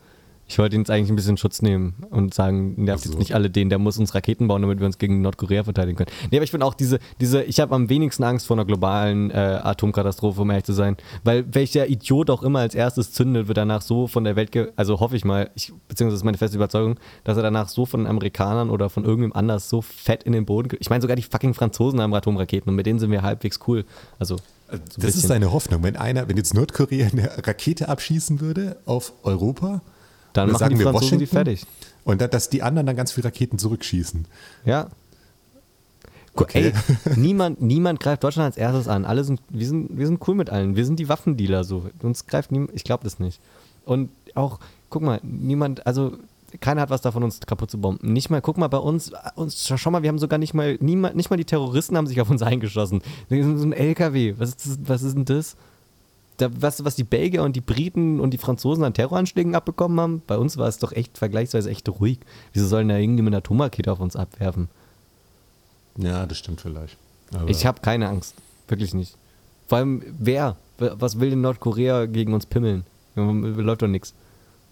[0.49, 3.11] ich wollte ihn jetzt eigentlich ein bisschen Schutz nehmen und sagen, nervt so.
[3.11, 5.97] jetzt nicht alle den, der muss uns Raketen bauen, damit wir uns gegen Nordkorea verteidigen
[5.97, 6.11] können.
[6.31, 9.31] Nee, aber ich finde auch diese, diese, ich habe am wenigsten Angst vor einer globalen
[9.31, 10.97] äh, Atomkatastrophe, um ehrlich zu sein.
[11.25, 14.69] Weil welcher Idiot auch immer als erstes zündet, wird danach so von der Welt, ge
[14.77, 18.01] also hoffe ich mal, ich, beziehungsweise ist meine feste Überzeugung, dass er danach so von
[18.01, 21.23] den Amerikanern oder von irgendwem anders so fett in den Boden, ich meine sogar die
[21.23, 23.85] fucking Franzosen haben Atomraketen und mit denen sind wir halbwegs cool.
[24.19, 25.83] Also so das ist seine Hoffnung.
[25.83, 29.81] Wenn einer, wenn jetzt Nordkorea eine Rakete abschießen würde auf Europa,
[30.37, 31.67] dann machen sagen die Franzosen die fertig.
[32.05, 34.27] Und dass die anderen dann ganz viele Raketen zurückschießen.
[34.65, 34.89] Ja.
[36.35, 36.73] Okay.
[36.73, 39.05] Ey, niemand, niemand greift Deutschland als erstes an.
[39.05, 40.77] Alle sind, wir sind, wir sind cool mit allen.
[40.77, 41.87] Wir sind die Waffendealer so.
[42.03, 43.41] Uns greift niemand, ich glaube das nicht.
[43.85, 44.59] Und auch,
[44.91, 46.19] guck mal, niemand, also
[46.61, 48.13] keiner hat was davon, uns kaputt zu bomben.
[48.13, 51.17] Nicht mal, guck mal, bei uns, uns schau mal, wir haben sogar nicht mal, niemand,
[51.17, 53.03] nicht mal die Terroristen haben sich auf uns eingeschossen.
[53.29, 54.35] Wir sind so ein LKW.
[54.39, 55.57] Was ist, das, was ist denn das?
[56.37, 60.23] Da, was, was die Belgier und die Briten und die Franzosen an Terroranschlägen abbekommen haben,
[60.27, 62.19] bei uns war es doch echt vergleichsweise echt ruhig.
[62.53, 64.69] Wieso sollen da irgendwie eine Atomrakete auf uns abwerfen?
[65.97, 66.97] Ja, das stimmt vielleicht.
[67.35, 68.35] Aber ich habe keine Angst.
[68.69, 69.17] Wirklich nicht.
[69.67, 70.57] Vor allem, wer?
[70.79, 72.85] Was will denn Nordkorea gegen uns pimmeln?
[73.15, 74.15] Läuft doch nichts.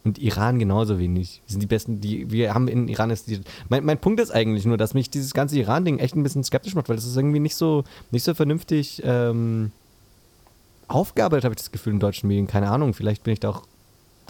[0.04, 1.40] Und Iran genauso wenig.
[1.46, 3.08] Wir sind die Besten, die wir haben in Iran.
[3.08, 6.22] Ist die, mein, mein Punkt ist eigentlich nur, dass mich dieses ganze Iran-Ding echt ein
[6.22, 9.00] bisschen skeptisch macht, weil das ist irgendwie nicht so, nicht so vernünftig.
[9.02, 9.72] Ähm,
[10.88, 12.46] aufgearbeitet, habe ich das Gefühl, in deutschen Medien.
[12.46, 13.62] Keine Ahnung, vielleicht bin ich da auch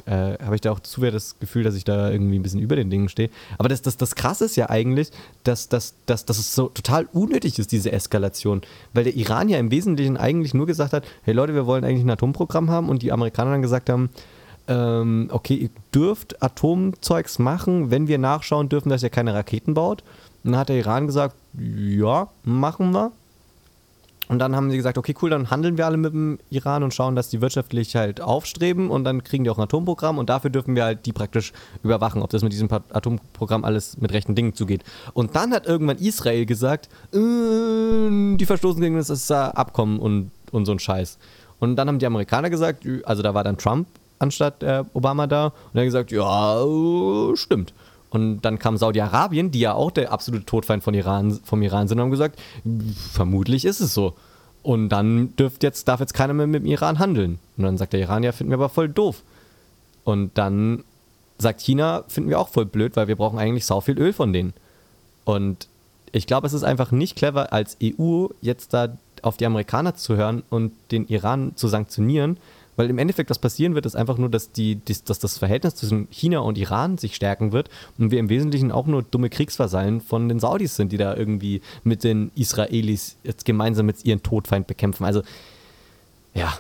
[0.07, 2.61] äh, habe ich da auch zu sehr das Gefühl, dass ich da irgendwie ein bisschen
[2.61, 3.31] über den Dingen stehe.
[3.59, 5.11] Aber das, das, das Krasse ist ja eigentlich,
[5.45, 8.63] dass, dass, dass, dass es so total unnötig ist, diese Eskalation.
[8.93, 12.05] Weil der Iran ja im Wesentlichen eigentlich nur gesagt hat, hey Leute, wir wollen eigentlich
[12.05, 14.11] ein Atomprogramm haben und die Amerikaner dann gesagt haben,
[14.67, 20.03] ähm, okay, ihr dürft Atomzeugs machen, wenn wir nachschauen dürfen, dass ihr keine Raketen baut.
[20.43, 23.13] Und dann hat der Iran gesagt, ja, machen wir.
[24.29, 26.95] Und dann haben sie gesagt, okay, cool, dann handeln wir alle mit dem Iran und
[26.95, 30.51] schauen, dass die wirtschaftlich halt aufstreben und dann kriegen die auch ein Atomprogramm und dafür
[30.51, 31.53] dürfen wir halt die praktisch
[31.83, 34.83] überwachen, ob das mit diesem Atomprogramm alles mit rechten Dingen zugeht.
[35.13, 40.73] Und dann hat irgendwann Israel gesagt, äh, die verstoßen gegen das Abkommen und, und so
[40.73, 41.19] ein Scheiß.
[41.59, 43.87] Und dann haben die Amerikaner gesagt, also da war dann Trump
[44.19, 46.65] anstatt äh, Obama da und er hat gesagt, ja,
[47.35, 47.75] stimmt.
[48.15, 51.99] Und dann kam Saudi-Arabien, die ja auch der absolute Todfeind von Iran, vom Iran sind,
[51.99, 52.39] und haben gesagt,
[53.11, 54.15] vermutlich ist es so.
[54.63, 57.41] Und dann dürft jetzt, darf jetzt keiner mehr mit dem Iran handeln.
[57.57, 59.23] Und dann sagt der Iran, ja, finden wir aber voll doof.
[60.05, 60.85] Und dann
[61.39, 64.33] sagt China, finden wir auch voll blöd, weil wir brauchen eigentlich sau viel Öl von
[64.33, 64.55] denen.
[65.25, 65.67] Und
[66.13, 70.15] ich glaube, es ist einfach nicht clever, als EU jetzt da auf die Amerikaner zu
[70.15, 72.37] hören und den Iran zu sanktionieren,
[72.77, 76.09] weil im Endeffekt, was passieren wird, ist einfach nur, dass, die, dass das Verhältnis zwischen
[76.11, 80.29] China und Iran sich stärken wird und wir im Wesentlichen auch nur dumme Kriegsvasallen von
[80.29, 85.05] den Saudis sind, die da irgendwie mit den Israelis jetzt gemeinsam mit ihren Todfeind bekämpfen.
[85.05, 85.23] Also,
[86.35, 86.59] ja.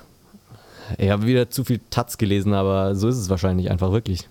[0.99, 4.29] Ich habe wieder zu viel Taz gelesen, aber so ist es wahrscheinlich einfach wirklich.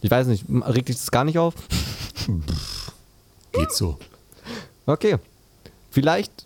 [0.00, 1.54] Ich weiß nicht, regt dich das gar nicht auf?
[3.52, 3.98] Geht so.
[4.86, 5.16] Okay.
[5.90, 6.45] Vielleicht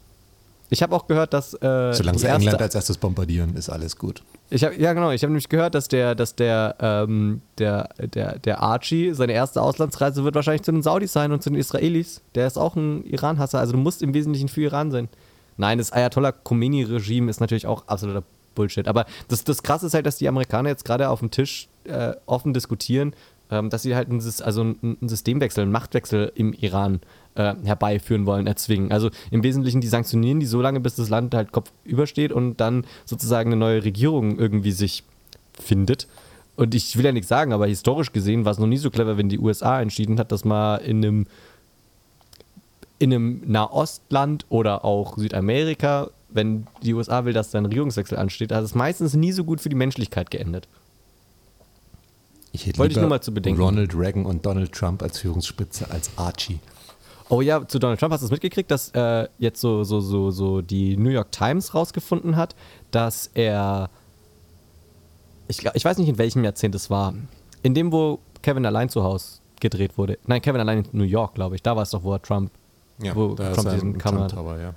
[0.70, 1.54] ich habe auch gehört, dass.
[1.54, 4.22] Äh, Solange sie England als erstes bombardieren, ist alles gut.
[4.50, 5.10] Ich hab, ja, genau.
[5.10, 9.60] Ich habe nämlich gehört, dass der, dass der, ähm, der, der, der Archie, seine erste
[9.60, 12.22] Auslandsreise wird wahrscheinlich zu den Saudis sein und zu den Israelis.
[12.36, 13.58] Der ist auch ein Iran-Hasser.
[13.58, 15.08] Also du musst im Wesentlichen für Iran sein.
[15.56, 18.22] Nein, das Ayatollah Khomeini-Regime ist natürlich auch absoluter
[18.54, 18.86] Bullshit.
[18.86, 22.12] Aber das, das Krasse ist halt, dass die Amerikaner jetzt gerade auf dem Tisch äh,
[22.26, 23.14] offen diskutieren,
[23.50, 27.06] ähm, dass sie halt ein, also ein Systemwechsel, einen Machtwechsel im Iran äh,
[27.36, 28.92] herbeiführen wollen, erzwingen.
[28.92, 32.60] Also im Wesentlichen, die sanktionieren die so lange, bis das Land halt kopfüber steht und
[32.60, 35.04] dann sozusagen eine neue Regierung irgendwie sich
[35.58, 36.06] findet.
[36.56, 39.16] Und ich will ja nichts sagen, aber historisch gesehen war es noch nie so clever,
[39.16, 41.26] wenn die USA entschieden hat, dass man in einem,
[42.98, 48.52] in einem Nahostland oder auch Südamerika, wenn die USA will, dass da ein Regierungswechsel ansteht,
[48.52, 50.68] hat es meistens nie so gut für die Menschlichkeit geendet.
[52.52, 53.62] Ich hätte Wollte ich nur mal zu bedenken.
[53.62, 56.58] Ronald Reagan und Donald Trump als Führungsspitze als Archie.
[57.30, 60.32] Oh ja, zu Donald Trump hast du es mitgekriegt, dass äh, jetzt so, so, so,
[60.32, 62.56] so die New York Times rausgefunden hat,
[62.90, 63.88] dass er.
[65.46, 67.14] Ich, ich weiß nicht, in welchem Jahrzehnt es war.
[67.62, 70.18] In dem, wo Kevin allein zu Hause gedreht wurde.
[70.26, 71.62] Nein, Kevin allein in New York, glaube ich.
[71.62, 72.50] Da war es doch, wo er Trump.
[73.00, 74.26] Ja, wo da Trump diesen Kamera.
[74.26, 74.74] Tower, ja.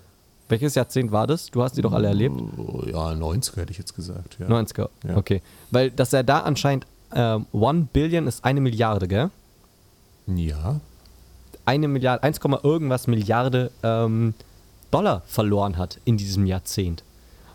[0.47, 1.49] Welches Jahrzehnt war das?
[1.49, 2.35] Du hast die doch alle erlebt?
[2.85, 4.37] Ja, 90er hätte ich jetzt gesagt.
[4.39, 4.47] Ja.
[4.47, 5.17] 90er, ja.
[5.17, 5.41] okay.
[5.71, 6.85] Weil, dass er da anscheinend
[7.15, 9.31] ähm, One Billion ist eine Milliarde, gell?
[10.27, 10.79] Ja
[11.65, 14.33] eine Milliarde, 1, irgendwas Milliarde ähm,
[14.91, 17.03] Dollar verloren hat in diesem Jahrzehnt.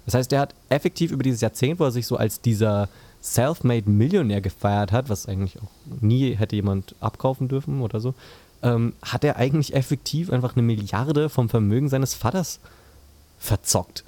[0.05, 2.89] Das heißt, er hat effektiv über dieses Jahrzehnt, wo er sich so als dieser
[3.23, 8.15] self-made Millionär gefeiert hat, was eigentlich auch nie hätte jemand abkaufen dürfen oder so,
[8.63, 12.61] ähm, hat er eigentlich effektiv einfach eine Milliarde vom Vermögen seines Vaters
[13.39, 14.05] verzockt.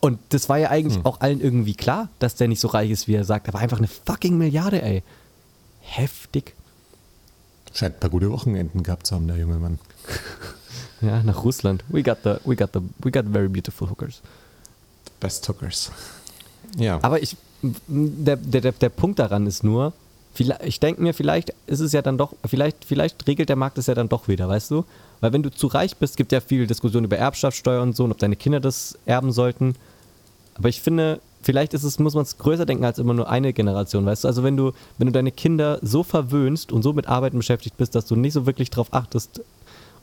[0.00, 1.06] Und das war ja eigentlich hm.
[1.06, 3.78] auch allen irgendwie klar, dass der nicht so reich ist, wie er sagt, aber einfach
[3.78, 5.02] eine fucking Milliarde, ey.
[5.80, 6.54] Heftig.
[7.74, 9.78] Scheint ein paar gute Wochenenden gehabt zu haben, der junge Mann.
[11.00, 11.84] ja, nach Russland.
[11.88, 14.20] We got the, we got the, we got very beautiful hookers.
[15.04, 15.90] The best hookers.
[16.78, 16.98] Ja.
[17.02, 19.92] Aber ich, der, der, der Punkt daran ist nur,
[20.64, 23.86] ich denke mir, vielleicht ist es ja dann doch, vielleicht, vielleicht regelt der Markt es
[23.86, 24.84] ja dann doch wieder, weißt du?
[25.20, 28.12] Weil wenn du zu reich bist, gibt ja viel Diskussion über Erbschaftssteuer und so und
[28.12, 29.76] ob deine Kinder das erben sollten.
[30.54, 33.52] Aber ich finde, vielleicht ist es, muss man es größer denken als immer nur eine
[33.52, 34.28] Generation, weißt du?
[34.28, 37.94] Also wenn du, wenn du deine Kinder so verwöhnst und so mit Arbeiten beschäftigt bist,
[37.94, 39.42] dass du nicht so wirklich darauf achtest,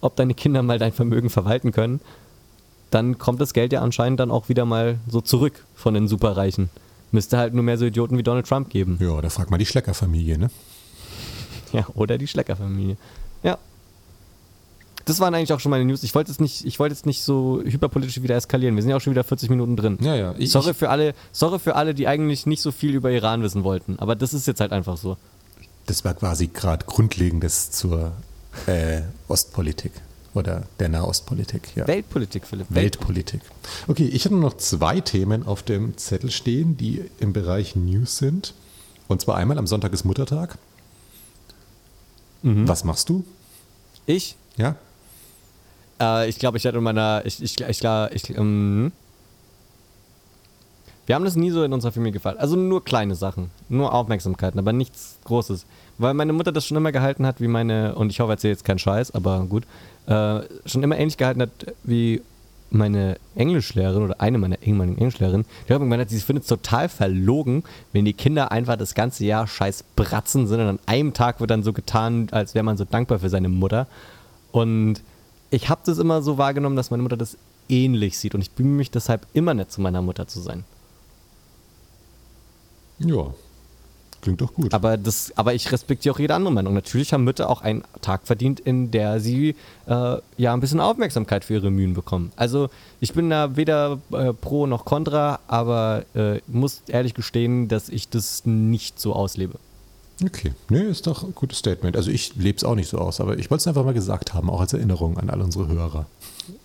[0.02, 2.00] ob deine Kinder mal dein Vermögen verwalten können,
[2.92, 6.70] dann kommt das Geld ja anscheinend dann auch wieder mal so zurück von den Superreichen.
[7.12, 8.98] Müsste halt nur mehr so Idioten wie Donald Trump geben.
[9.00, 10.50] Ja, da frag mal die Schlecker-Familie, ne?
[11.72, 12.98] Ja, oder die Schlecker-Familie.
[13.44, 13.58] Ja,
[15.10, 16.04] das waren eigentlich auch schon meine News.
[16.04, 18.76] Ich wollte jetzt nicht, ich wollte jetzt nicht so hyperpolitisch wieder eskalieren.
[18.76, 19.98] Wir sind ja auch schon wieder 40 Minuten drin.
[20.02, 20.36] Ja, ja.
[20.38, 23.64] Ich, sorry für alle, sorry für alle, die eigentlich nicht so viel über Iran wissen
[23.64, 23.98] wollten.
[23.98, 25.18] Aber das ist jetzt halt einfach so.
[25.88, 28.12] Das war quasi gerade Grundlegendes zur
[28.68, 29.94] äh, Ostpolitik
[30.36, 31.76] oder der Nahostpolitik.
[31.76, 31.88] Ja.
[31.88, 32.68] Weltpolitik, Philipp.
[32.70, 33.42] Weltpolitik.
[33.88, 38.54] Okay, ich habe noch zwei Themen auf dem Zettel stehen, die im Bereich News sind.
[39.08, 40.60] Und zwar einmal am Sonntag ist Muttertag.
[42.44, 42.68] Mhm.
[42.68, 43.26] Was machst du?
[44.06, 44.36] Ich?
[44.56, 44.76] Ja.
[46.00, 47.22] Äh, ich glaube, ich werde in meiner.
[47.26, 48.92] Ich, ich, ich, ich, ähm,
[51.10, 52.38] Wir haben das nie so in unserer Familie gefallen.
[52.38, 55.66] Also nur kleine Sachen, nur Aufmerksamkeiten, aber nichts Großes.
[55.98, 58.64] Weil meine Mutter das schon immer gehalten hat, wie meine, und ich hoffe, erzähle jetzt
[58.64, 59.64] keinen Scheiß, aber gut,
[60.06, 61.50] äh, schon immer ähnlich gehalten hat,
[61.84, 62.22] wie
[62.70, 67.64] meine Englischlehrerin oder eine meiner ehemaligen Englischlehrerinnen, die hat gemeint, sie findet es total verlogen,
[67.92, 71.50] wenn die Kinder einfach das ganze Jahr scheiß Bratzen sind und an einem Tag wird
[71.50, 73.88] dann so getan, als wäre man so dankbar für seine Mutter.
[74.52, 75.02] Und
[75.52, 77.38] ich habe das immer so wahrgenommen, dass meine Mutter das
[77.68, 80.64] ähnlich sieht und ich bemühe mich deshalb immer nett zu meiner Mutter zu sein.
[83.00, 83.34] Ja,
[84.22, 84.74] klingt doch gut.
[84.74, 86.74] Aber, das, aber ich respektiere auch jede andere Meinung.
[86.74, 89.56] Natürlich haben Mütter auch einen Tag verdient, in der sie
[89.88, 92.32] äh, ja ein bisschen Aufmerksamkeit für ihre Mühen bekommen.
[92.36, 92.70] Also
[93.00, 98.10] ich bin da weder äh, pro noch contra, aber äh, muss ehrlich gestehen, dass ich
[98.10, 99.58] das nicht so auslebe.
[100.24, 101.96] Okay, nee, ist doch ein gutes Statement.
[101.96, 104.34] Also ich lebe es auch nicht so aus, aber ich wollte es einfach mal gesagt
[104.34, 106.08] haben, auch als Erinnerung an all unsere Hörer.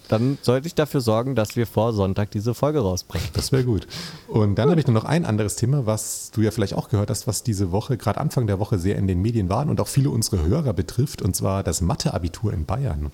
[0.08, 3.26] Dann sollte ich dafür sorgen, dass wir vor Sonntag diese Folge rausbringen.
[3.32, 3.86] Das wäre gut.
[4.28, 7.10] Und dann habe ich nur noch ein anderes Thema, was du ja vielleicht auch gehört
[7.10, 9.88] hast, was diese Woche, gerade Anfang der Woche, sehr in den Medien war und auch
[9.88, 13.12] viele unserer Hörer betrifft, und zwar das Mathe-Abitur in Bayern.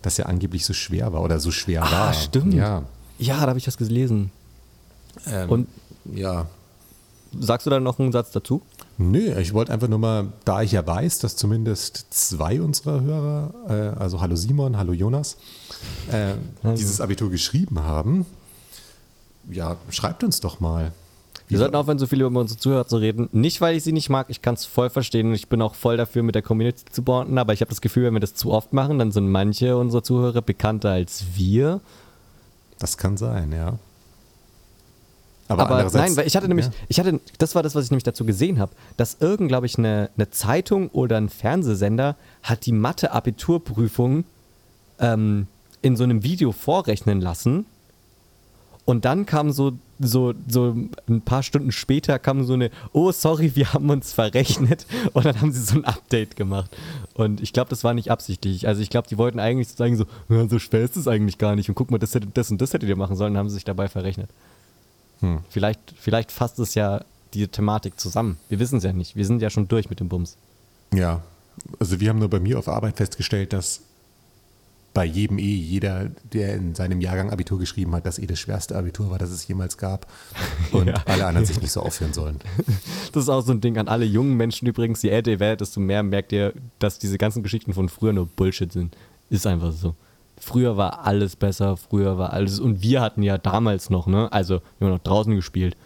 [0.00, 2.08] Das ja angeblich so schwer war oder so schwer ah, war.
[2.08, 2.54] Ah, stimmt.
[2.54, 2.82] Ja,
[3.18, 4.32] ja da habe ich das gelesen.
[5.26, 5.68] Ähm, und
[6.12, 6.46] ja.
[7.38, 8.62] Sagst du da noch einen Satz dazu?
[8.98, 13.54] Nö, ich wollte einfach nur mal, da ich ja weiß, dass zumindest zwei unserer Hörer,
[13.68, 15.36] äh, also hallo Simon, hallo Jonas,
[16.10, 16.34] äh,
[16.76, 18.26] dieses Abitur geschrieben haben,
[19.50, 20.92] ja, schreibt uns doch mal.
[21.48, 23.28] Wir sollten aufhören, so viel über unsere Zuhörer zu reden.
[23.32, 25.74] Nicht, weil ich sie nicht mag, ich kann es voll verstehen und ich bin auch
[25.74, 28.34] voll dafür, mit der Community zu bonden, aber ich habe das Gefühl, wenn wir das
[28.34, 31.80] zu oft machen, dann sind manche unserer Zuhörer bekannter als wir.
[32.78, 33.78] Das kann sein, ja.
[35.52, 36.72] Aber, aber nein, weil ich hatte nämlich, ja.
[36.88, 39.78] ich hatte, das war das, was ich nämlich dazu gesehen habe, dass irgend, glaube ich,
[39.78, 44.24] eine, eine Zeitung oder ein Fernsehsender hat die Mathe-Abiturprüfung
[44.98, 45.46] ähm,
[45.82, 47.66] in so einem Video vorrechnen lassen.
[48.84, 50.74] Und dann kam so, so, so
[51.08, 54.86] ein paar Stunden später kam so eine, oh sorry, wir haben uns verrechnet.
[55.12, 56.70] Und dann haben sie so ein Update gemacht.
[57.14, 58.66] Und ich glaube, das war nicht absichtlich.
[58.66, 60.06] Also ich glaube, die wollten eigentlich sagen so,
[60.48, 61.68] so schwer ist es eigentlich gar nicht.
[61.68, 63.54] Und guck mal, das, hätte, das und das hättet ihr machen sollen, dann haben sie
[63.54, 64.30] sich dabei verrechnet.
[65.22, 65.40] Hm.
[65.48, 68.36] Vielleicht, vielleicht fasst es ja die Thematik zusammen.
[68.48, 69.16] Wir wissen es ja nicht.
[69.16, 70.36] Wir sind ja schon durch mit dem Bums.
[70.92, 71.22] Ja,
[71.78, 73.82] also wir haben nur bei mir auf Arbeit festgestellt, dass
[74.94, 78.76] bei jedem eh jeder, der in seinem Jahrgang Abitur geschrieben hat, das eh das schwerste
[78.76, 80.06] Abitur war, das es jemals gab.
[80.72, 80.94] Und ja.
[81.06, 82.38] alle anderen sich nicht so aufhören sollen.
[83.12, 85.02] Das ist auch so ein Ding an alle jungen Menschen übrigens.
[85.02, 88.24] Je älter ihr werdet, desto mehr merkt ihr, dass diese ganzen Geschichten von früher nur
[88.24, 88.96] Bullshit sind.
[89.28, 89.94] Ist einfach so
[90.42, 92.58] früher war alles besser, früher war alles.
[92.58, 94.30] Und wir hatten ja damals noch, ne?
[94.32, 95.76] Also, wir haben noch draußen gespielt.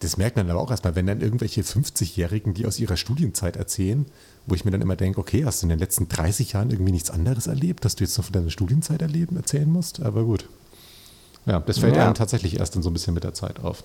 [0.00, 4.04] Das merkt man aber auch erstmal, wenn dann irgendwelche 50-Jährigen, die aus ihrer Studienzeit erzählen,
[4.46, 6.92] wo ich mir dann immer denke, okay, hast du in den letzten 30 Jahren irgendwie
[6.92, 10.02] nichts anderes erlebt, dass du jetzt noch von deiner Studienzeit erleben, erzählen musst?
[10.02, 10.48] Aber gut.
[11.46, 12.04] Ja, das fällt ja.
[12.04, 13.84] einem tatsächlich erst dann so ein bisschen mit der Zeit auf.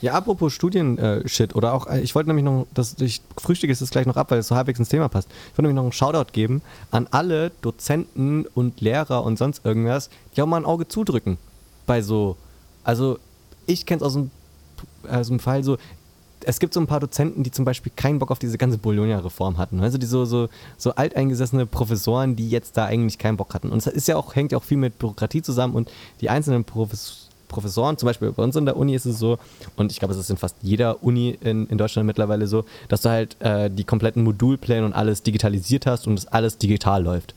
[0.00, 4.06] Ja, apropos Studien-Shit, oder auch, äh, ich wollte nämlich noch, das, ich frühstücke es gleich
[4.06, 5.28] noch ab, weil es so halbwegs ins Thema passt.
[5.28, 10.08] Ich wollte nämlich noch einen Shoutout geben an alle Dozenten und Lehrer und sonst irgendwas,
[10.36, 11.36] die auch mal ein Auge zudrücken.
[11.86, 12.36] Bei so,
[12.84, 13.18] also
[13.66, 14.30] ich kenne es aus dem,
[15.08, 15.78] aus dem Fall so,
[16.44, 19.58] es gibt so ein paar Dozenten, die zum Beispiel keinen Bock auf diese ganze Bologna-Reform
[19.58, 19.80] hatten.
[19.80, 23.70] Also die so, so, so alteingesessene Professoren, die jetzt da eigentlich keinen Bock hatten.
[23.70, 25.90] Und es ist ja auch, hängt ja auch viel mit Bürokratie zusammen und
[26.20, 29.38] die einzelnen Professoren Professoren, zum Beispiel bei uns in der Uni ist es so,
[29.76, 33.02] und ich glaube, es ist in fast jeder Uni in, in Deutschland mittlerweile so, dass
[33.02, 37.34] du halt äh, die kompletten Modulpläne und alles digitalisiert hast und es alles digital läuft.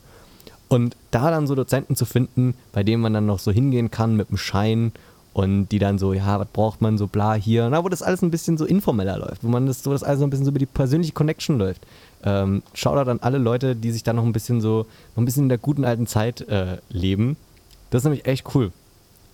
[0.68, 4.16] Und da dann so Dozenten zu finden, bei denen man dann noch so hingehen kann
[4.16, 4.94] mit dem Schein
[5.34, 8.22] und die dann so, ja, was braucht man so, bla, hier, na, wo das alles
[8.22, 10.52] ein bisschen so informeller läuft, wo man das so, das alles so ein bisschen so
[10.52, 11.82] über die persönliche Connection läuft.
[12.24, 14.86] Ähm, Shoutout an alle Leute, die sich da noch ein bisschen so,
[15.16, 17.38] noch ein bisschen in der guten alten Zeit äh, leben.
[17.90, 18.72] Das ist nämlich echt cool.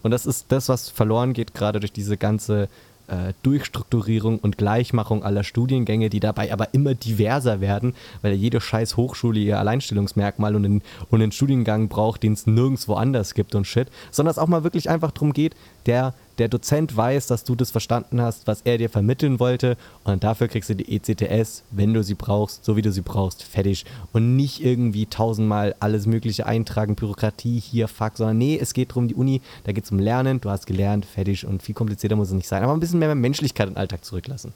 [0.08, 2.70] Und das ist das, was verloren geht, gerade durch diese ganze
[3.08, 8.96] äh, Durchstrukturierung und Gleichmachung aller Studiengänge, die dabei aber immer diverser werden, weil jede scheiß
[8.96, 13.68] Hochschule ihr Alleinstellungsmerkmal und einen, und einen Studiengang braucht, den es nirgendwo anders gibt und
[13.68, 17.56] shit, sondern es auch mal wirklich einfach darum geht, der der Dozent weiß, dass du
[17.56, 19.78] das verstanden hast, was er dir vermitteln wollte.
[20.04, 23.44] Und dafür kriegst du die ECTS, wenn du sie brauchst, so wie du sie brauchst,
[23.44, 23.86] fertig.
[24.14, 29.08] Und nicht irgendwie tausendmal alles mögliche eintragen, Bürokratie hier, fuck, sondern nee, es geht darum,
[29.08, 31.46] die Uni, da geht es um Lernen, du hast gelernt, fertig.
[31.46, 34.54] Und viel komplizierter muss es nicht sein, aber ein bisschen mehr Menschlichkeit im Alltag zurücklassen.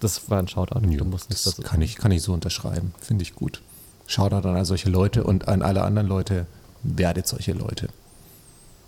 [0.00, 0.86] Das war ein Shoutout.
[0.90, 3.62] Ja, das kann ich, kann ich so unterschreiben, finde ich gut.
[4.06, 6.46] Shoutout an all solche Leute und an alle anderen Leute,
[6.82, 7.88] werdet solche Leute.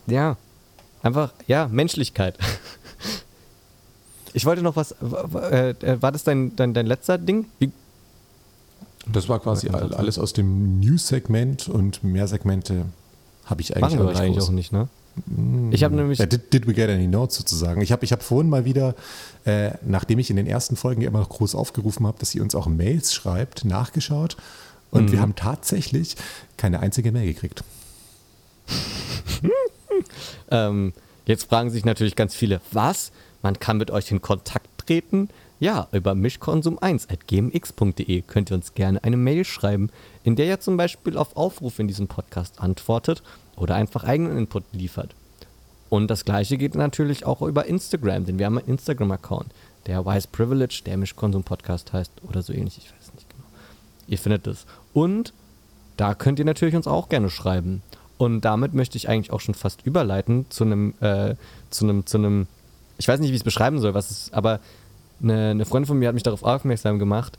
[0.07, 0.37] Ja,
[1.03, 2.39] Einfach, ja, Menschlichkeit.
[4.35, 4.93] Ich wollte noch was.
[4.93, 7.47] Äh, war das dein, dein, dein letzter Ding?
[7.59, 7.73] Wie?
[9.11, 12.85] Das war quasi alles aus dem News-Segment und mehr Segmente
[13.47, 14.89] habe ich eigentlich, Machen wir eigentlich auch nicht, ne?
[15.71, 16.19] Ich habe nämlich.
[16.19, 17.81] did, did, we get any notes sozusagen?
[17.81, 18.95] Ich habe ich hab vorhin mal wieder,
[19.45, 22.55] äh, nachdem ich in den ersten Folgen immer noch groß aufgerufen habe, dass sie uns
[22.55, 24.37] auch Mails schreibt, nachgeschaut.
[24.91, 25.13] Und mhm.
[25.13, 26.17] wir haben tatsächlich
[26.57, 27.65] keine einzige Mail gekriegt.
[30.51, 30.93] ähm,
[31.27, 33.13] jetzt fragen sich natürlich ganz viele, was?
[33.43, 35.29] Man kann mit euch in Kontakt treten?
[35.61, 39.91] Ja, über mischkonsum1.gmx.de könnt ihr uns gerne eine Mail schreiben,
[40.23, 43.25] in der ihr zum Beispiel auf Aufruf in diesem Podcast antwortet
[43.57, 45.17] oder einfach eigenen Input liefert.
[45.89, 49.49] Und das gleiche geht natürlich auch über Instagram, denn wir haben einen Instagram-Account,
[49.87, 53.43] der Wise Privilege, der Mischkonsum Podcast heißt oder so ähnlich, ich weiß nicht genau.
[54.07, 54.65] Ihr findet es.
[54.93, 55.33] Und
[55.97, 57.83] da könnt ihr natürlich uns auch gerne schreiben.
[58.19, 61.37] Und damit möchte ich eigentlich auch schon fast überleiten zu einem, äh,
[61.71, 62.47] zu einem, zu einem,
[62.99, 64.61] ich weiß nicht, wie ich es beschreiben soll, was es, aber
[65.23, 67.39] eine, eine Freundin von mir hat mich darauf aufmerksam gemacht,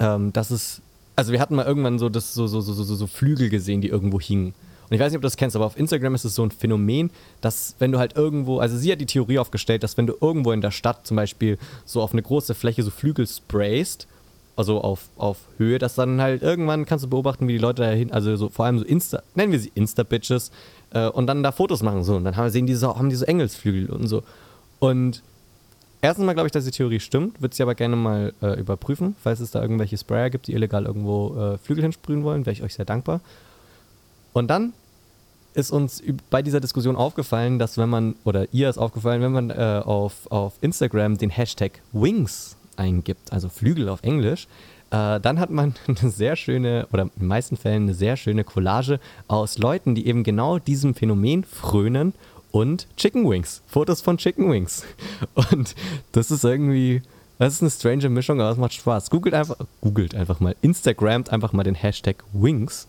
[0.00, 0.80] ähm, dass es,
[1.16, 3.88] also wir hatten mal irgendwann so, das, so, so, so, so, so Flügel gesehen, die
[3.88, 4.54] irgendwo hingen.
[4.88, 6.50] Und ich weiß nicht, ob du das kennst, aber auf Instagram ist es so ein
[6.50, 10.14] Phänomen, dass wenn du halt irgendwo, also sie hat die Theorie aufgestellt, dass wenn du
[10.20, 14.06] irgendwo in der Stadt zum Beispiel so auf eine große Fläche so Flügel sprayst,
[14.56, 18.12] also auf, auf Höhe, dass dann halt irgendwann kannst du beobachten, wie die Leute dahin,
[18.12, 20.50] also so vor allem so Insta, nennen wir sie Insta-Bitches,
[20.92, 22.16] äh, und dann da Fotos machen so.
[22.16, 24.22] Und dann haben, sehen die so, haben die so Engelsflügel und so.
[24.78, 25.22] Und
[26.04, 29.14] Erstens mal glaube ich, dass die Theorie stimmt, würde sie aber gerne mal äh, überprüfen.
[29.22, 32.64] Falls es da irgendwelche Sprayer gibt, die illegal irgendwo äh, Flügel hinsprühen wollen, wäre ich
[32.64, 33.20] euch sehr dankbar.
[34.32, 34.72] Und dann
[35.54, 39.50] ist uns bei dieser Diskussion aufgefallen, dass wenn man, oder ihr ist aufgefallen, wenn man
[39.50, 44.46] äh, auf, auf Instagram den Hashtag Wings eingibt, also Flügel auf Englisch,
[44.90, 48.44] äh, dann hat man eine sehr schöne, oder in den meisten Fällen eine sehr schöne
[48.44, 52.12] Collage aus Leuten, die eben genau diesem Phänomen frönen
[52.50, 53.62] und Chicken Wings.
[53.66, 54.84] Fotos von Chicken Wings.
[55.50, 55.74] Und
[56.12, 57.00] das ist irgendwie,
[57.38, 59.08] das ist eine strange Mischung, aber es macht Spaß.
[59.08, 62.86] Googelt einfach, googelt einfach mal, Instagramt einfach mal den Hashtag Wings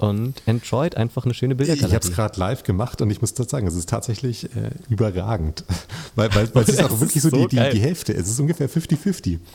[0.00, 1.88] und enjoyt einfach eine schöne Bildergalerie.
[1.88, 5.64] Ich habe es gerade live gemacht und ich muss sagen, es ist tatsächlich äh, überragend.
[6.16, 8.12] weil, weil, weil es ist auch wirklich so, so die, die, die, Hälfte.
[8.12, 9.38] Es ist ungefähr 50-50.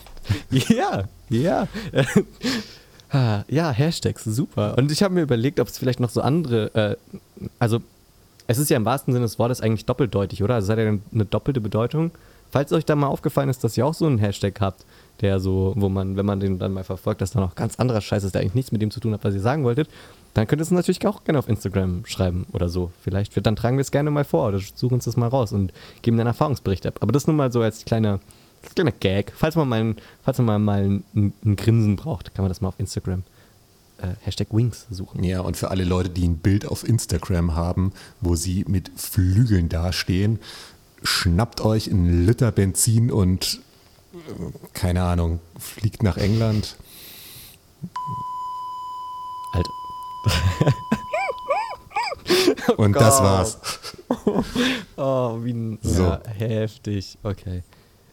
[0.50, 1.68] Ja, ja.
[3.48, 4.76] ja, Hashtags, super.
[4.76, 7.18] Und ich habe mir überlegt, ob es vielleicht noch so andere, äh,
[7.60, 7.80] also
[8.46, 10.54] es ist ja im wahrsten Sinne des Wortes eigentlich doppeldeutig, oder?
[10.56, 12.10] Also es hat ja eine doppelte Bedeutung.
[12.50, 14.84] Falls euch da mal aufgefallen ist, dass ihr auch so einen Hashtag habt,
[15.20, 18.00] der so, wo man, wenn man den dann mal verfolgt, dass da noch ganz anderer
[18.00, 19.88] Scheiß ist, der eigentlich nichts mit dem zu tun hat, was ihr sagen wolltet,
[20.36, 22.92] dann könnt ihr es natürlich auch gerne auf Instagram schreiben oder so.
[23.02, 25.52] Vielleicht wird, dann tragen wir es gerne mal vor oder suchen uns das mal raus
[25.52, 25.72] und
[26.02, 26.98] geben einen Erfahrungsbericht ab.
[27.00, 28.20] Aber das nur mal so als kleiner,
[28.74, 29.32] kleiner Gag.
[29.34, 32.68] Falls man mal, falls man mal, mal ein, ein Grinsen braucht, kann man das mal
[32.68, 33.22] auf Instagram
[33.96, 35.24] äh, Hashtag Wings suchen.
[35.24, 39.70] Ja, und für alle Leute, die ein Bild auf Instagram haben, wo sie mit Flügeln
[39.70, 40.38] dastehen,
[41.02, 43.60] schnappt euch einen Liter Benzin und
[44.12, 44.18] äh,
[44.74, 46.76] keine Ahnung, fliegt nach England.
[49.54, 49.85] Alter.
[52.76, 53.58] und oh das war's.
[54.96, 56.02] oh, wie ein, so.
[56.02, 57.18] ja, heftig.
[57.22, 57.62] Okay.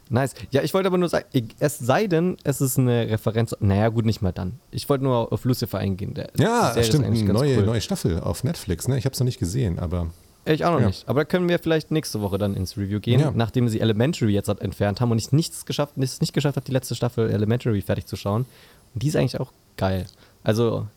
[0.09, 0.36] Nice.
[0.51, 1.26] Ja, ich wollte aber nur sagen,
[1.59, 3.55] es sei denn, es ist eine Referenz.
[3.59, 4.59] Naja, gut, nicht mal dann.
[4.70, 6.14] Ich wollte nur auf Lucifer eingehen.
[6.14, 7.05] Der, ja, stimmt.
[7.05, 7.66] Eine neue, cool.
[7.66, 8.88] neue Staffel auf Netflix.
[8.88, 8.97] Ne?
[8.97, 10.11] Ich habe es noch nicht gesehen, aber.
[10.45, 10.88] Ich auch noch ja.
[10.88, 11.07] nicht.
[11.07, 13.32] Aber da können wir vielleicht nächste Woche dann ins Review gehen, ja.
[13.34, 16.74] nachdem sie Elementary jetzt entfernt haben und ich nichts geschafft, nichts nicht geschafft habe, die
[16.74, 18.45] letzte Staffel Elementary fertig zu schauen.
[18.93, 20.05] Und die ist eigentlich auch geil.
[20.43, 20.88] Also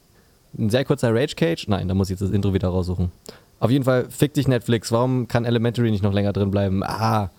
[0.58, 1.68] ein sehr kurzer Rage Cage.
[1.68, 3.10] Nein, da muss ich jetzt das Intro wieder raussuchen.
[3.58, 4.92] Auf jeden Fall, fick dich Netflix.
[4.92, 6.82] Warum kann Elementary nicht noch länger drin bleiben?
[6.84, 7.30] Ah.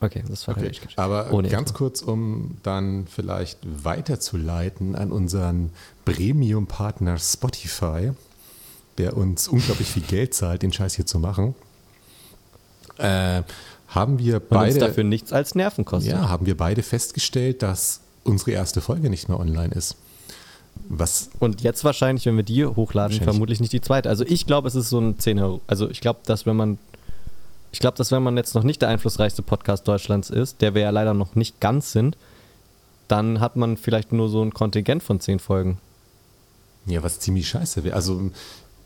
[0.00, 0.72] Okay, das war okay.
[0.96, 1.78] Aber Ohne ganz Info.
[1.78, 5.70] kurz, um dann vielleicht weiterzuleiten an unseren
[6.04, 8.10] Premium-Partner Spotify,
[8.98, 11.54] der uns unglaublich viel Geld zahlt, den Scheiß hier zu machen.
[12.98, 13.42] Äh,
[13.88, 14.60] haben wir beide.
[14.60, 16.12] Und uns dafür nichts als Nerven kostet.
[16.12, 19.96] Ja, haben wir beide festgestellt, dass unsere erste Folge nicht mehr online ist.
[20.88, 24.08] Was und jetzt wahrscheinlich, wenn wir die hochladen, vermutlich nicht die zweite.
[24.08, 25.60] Also ich glaube, es ist so ein 10 Euro.
[25.66, 26.78] Also ich glaube, dass wenn man
[27.72, 30.82] ich glaube, dass wenn man jetzt noch nicht der einflussreichste Podcast Deutschlands ist, der wir
[30.82, 32.16] ja leider noch nicht ganz sind,
[33.08, 35.78] dann hat man vielleicht nur so ein Kontingent von zehn Folgen.
[36.86, 37.96] Ja, was ziemlich scheiße wäre.
[37.96, 38.30] Also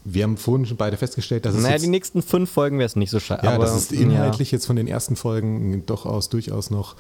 [0.05, 1.63] wir haben vorhin schon beide festgestellt, dass es.
[1.63, 3.45] Naja, die nächsten fünf Folgen wäre es nicht so scheiße.
[3.45, 4.57] Ja, aber, dass es inhaltlich ja.
[4.57, 6.97] jetzt von den ersten Folgen durchaus, durchaus noch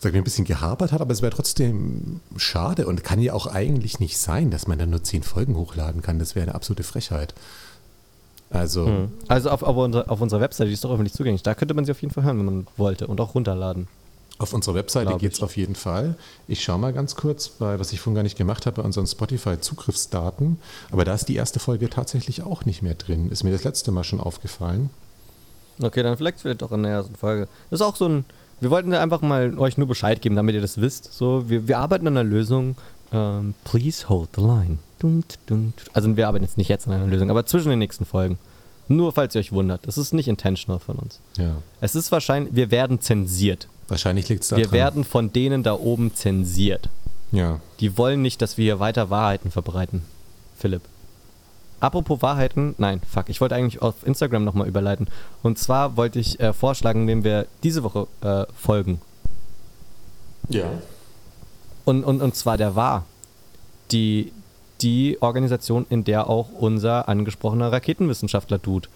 [0.00, 3.46] sag ich, ein bisschen gehapert hat, aber es wäre trotzdem schade und kann ja auch
[3.46, 6.18] eigentlich nicht sein, dass man dann nur zehn Folgen hochladen kann.
[6.18, 7.34] Das wäre eine absolute Frechheit.
[8.48, 9.12] Also, hm.
[9.28, 11.42] also auf, auf, unserer, auf unserer Webseite, die ist doch öffentlich zugänglich.
[11.42, 13.86] Da könnte man sie auf jeden Fall hören, wenn man wollte und auch runterladen.
[14.38, 16.14] Auf unserer Webseite geht es auf jeden Fall.
[16.48, 19.06] Ich schaue mal ganz kurz, weil was ich vorhin gar nicht gemacht habe, bei unseren
[19.06, 20.58] Spotify-Zugriffsdaten.
[20.90, 23.30] Aber da ist die erste Folge tatsächlich auch nicht mehr drin.
[23.30, 24.88] Ist mir das letzte Mal schon aufgefallen.
[25.82, 27.48] Okay, dann vielleicht wird doch in der ersten Folge.
[27.68, 28.24] Das ist auch so ein.
[28.60, 31.12] Wir wollten einfach mal euch nur Bescheid geben, damit ihr das wisst.
[31.14, 32.76] So, wir, wir arbeiten an einer Lösung.
[33.10, 34.78] Um, ähm, please hold the line.
[35.94, 38.38] Also wir arbeiten jetzt nicht jetzt an einer Lösung, aber zwischen den nächsten Folgen
[38.86, 39.86] Nur falls ihr euch wundert.
[39.86, 41.20] Das ist nicht intentional von uns.
[41.38, 41.56] Ja.
[41.80, 43.66] Es ist wahrscheinlich, wir werden zensiert.
[43.88, 44.72] Wahrscheinlich liegt es da Wir dran.
[44.72, 46.88] werden von denen da oben zensiert.
[47.32, 47.60] Ja.
[47.80, 50.02] Die wollen nicht, dass wir hier weiter Wahrheiten verbreiten.
[50.58, 50.82] Philipp.
[51.80, 55.08] Apropos Wahrheiten, nein, fuck, ich wollte eigentlich auf Instagram nochmal überleiten.
[55.42, 59.00] Und zwar wollte ich äh, vorschlagen, wem wir diese Woche äh, folgen.
[60.50, 60.66] Ja.
[61.84, 63.06] Und, und, und zwar der war.
[63.92, 64.32] Die,
[64.82, 68.88] die Organisation, in der auch unser angesprochener Raketenwissenschaftler-Dude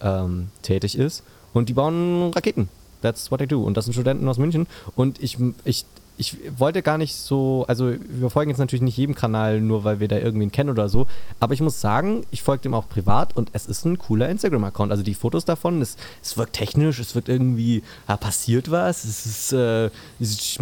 [0.00, 1.22] ähm, tätig ist.
[1.54, 2.68] Und die bauen Raketen.
[3.02, 3.62] That's what I do.
[3.62, 4.66] Und das sind Studenten aus München.
[4.96, 5.84] Und ich, ich
[6.18, 10.00] ich wollte gar nicht so, also wir folgen jetzt natürlich nicht jedem Kanal, nur weil
[10.00, 11.06] wir da irgendwen kennen oder so,
[11.40, 14.90] aber ich muss sagen, ich folge dem auch privat und es ist ein cooler Instagram-Account.
[14.90, 19.26] Also die Fotos davon, es, es wirkt technisch, es wirkt irgendwie, ja, passiert was, es
[19.26, 20.58] ist, äh, ich,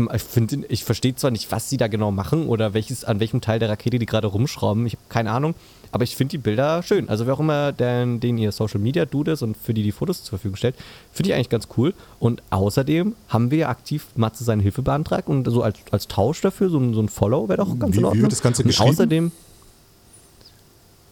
[0.68, 3.68] ich verstehe zwar nicht, was sie da genau machen oder welches, an welchem Teil der
[3.68, 5.54] Rakete die gerade rumschrauben, ich habe keine Ahnung,
[5.92, 7.08] aber ich finde die Bilder schön.
[7.08, 9.92] Also wer auch immer den, den ihr Social Media Dude ist und für die die
[9.92, 10.76] Fotos zur Verfügung stellt,
[11.12, 11.94] finde ich eigentlich ganz cool.
[12.18, 16.70] Und außerdem haben wir aktiv Matze seine Hilfe beantragt und so als, als Tausch dafür,
[16.70, 18.18] so ein, so ein Follow wäre doch ganz wie, in Ordnung.
[18.18, 18.90] Wie wird das Ganze geschrieben?
[18.90, 19.32] außerdem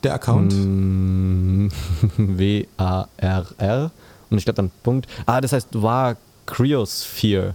[0.04, 0.54] der Account?
[0.54, 1.68] Mm,
[2.16, 3.90] W-A-R-R.
[4.30, 5.08] Und ich glaube dann Punkt.
[5.26, 6.16] Ah, das heißt war
[6.46, 7.54] Cryosphere.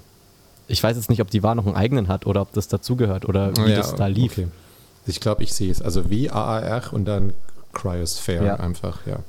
[0.68, 3.28] Ich weiß jetzt nicht, ob die war noch einen eigenen hat oder ob das dazugehört
[3.28, 4.34] oder wie ja, das da lief.
[4.34, 4.48] Okay.
[5.06, 5.82] Ich glaube, ich sehe es.
[5.82, 7.34] Also W-A-A-R und dann
[7.74, 8.56] Cryosphere ja.
[8.56, 9.20] einfach, ja.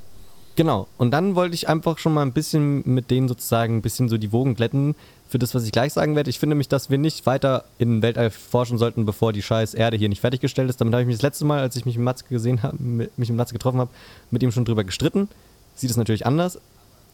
[0.57, 0.87] Genau.
[0.99, 4.19] Und dann wollte ich einfach schon mal ein bisschen mit denen sozusagen ein bisschen so
[4.19, 4.95] die Wogen glätten
[5.29, 6.31] für das, was ich gleich sagen werde.
[6.31, 9.97] Ich finde mich, dass wir nicht weiter in Weltall forschen sollten, bevor die scheiß Erde
[9.97, 10.81] hier nicht fertiggestellt ist.
[10.81, 13.11] Damit habe ich mich das letzte Mal, als ich mich mit Matze gesehen habe, mich
[13.17, 13.91] mit Matze getroffen habe,
[14.31, 15.29] mit ihm schon drüber gestritten.
[15.75, 16.61] Sieht es natürlich anders.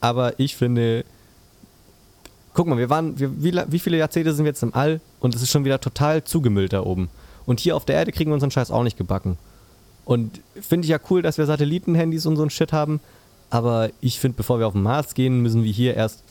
[0.01, 1.05] Aber ich finde,
[2.53, 5.35] guck mal, wir waren, wir, wie, wie viele Jahrzehnte sind wir jetzt im All und
[5.35, 7.09] es ist schon wieder total zugemüllt da oben.
[7.51, 9.37] Und hier auf der Erde kriegen wir unseren Scheiß auch nicht gebacken.
[10.05, 13.01] Und finde ich ja cool, dass wir Satellitenhandys und so ein Shit haben.
[13.51, 16.23] Aber ich finde, bevor wir auf den Mars gehen, müssen wir hier erst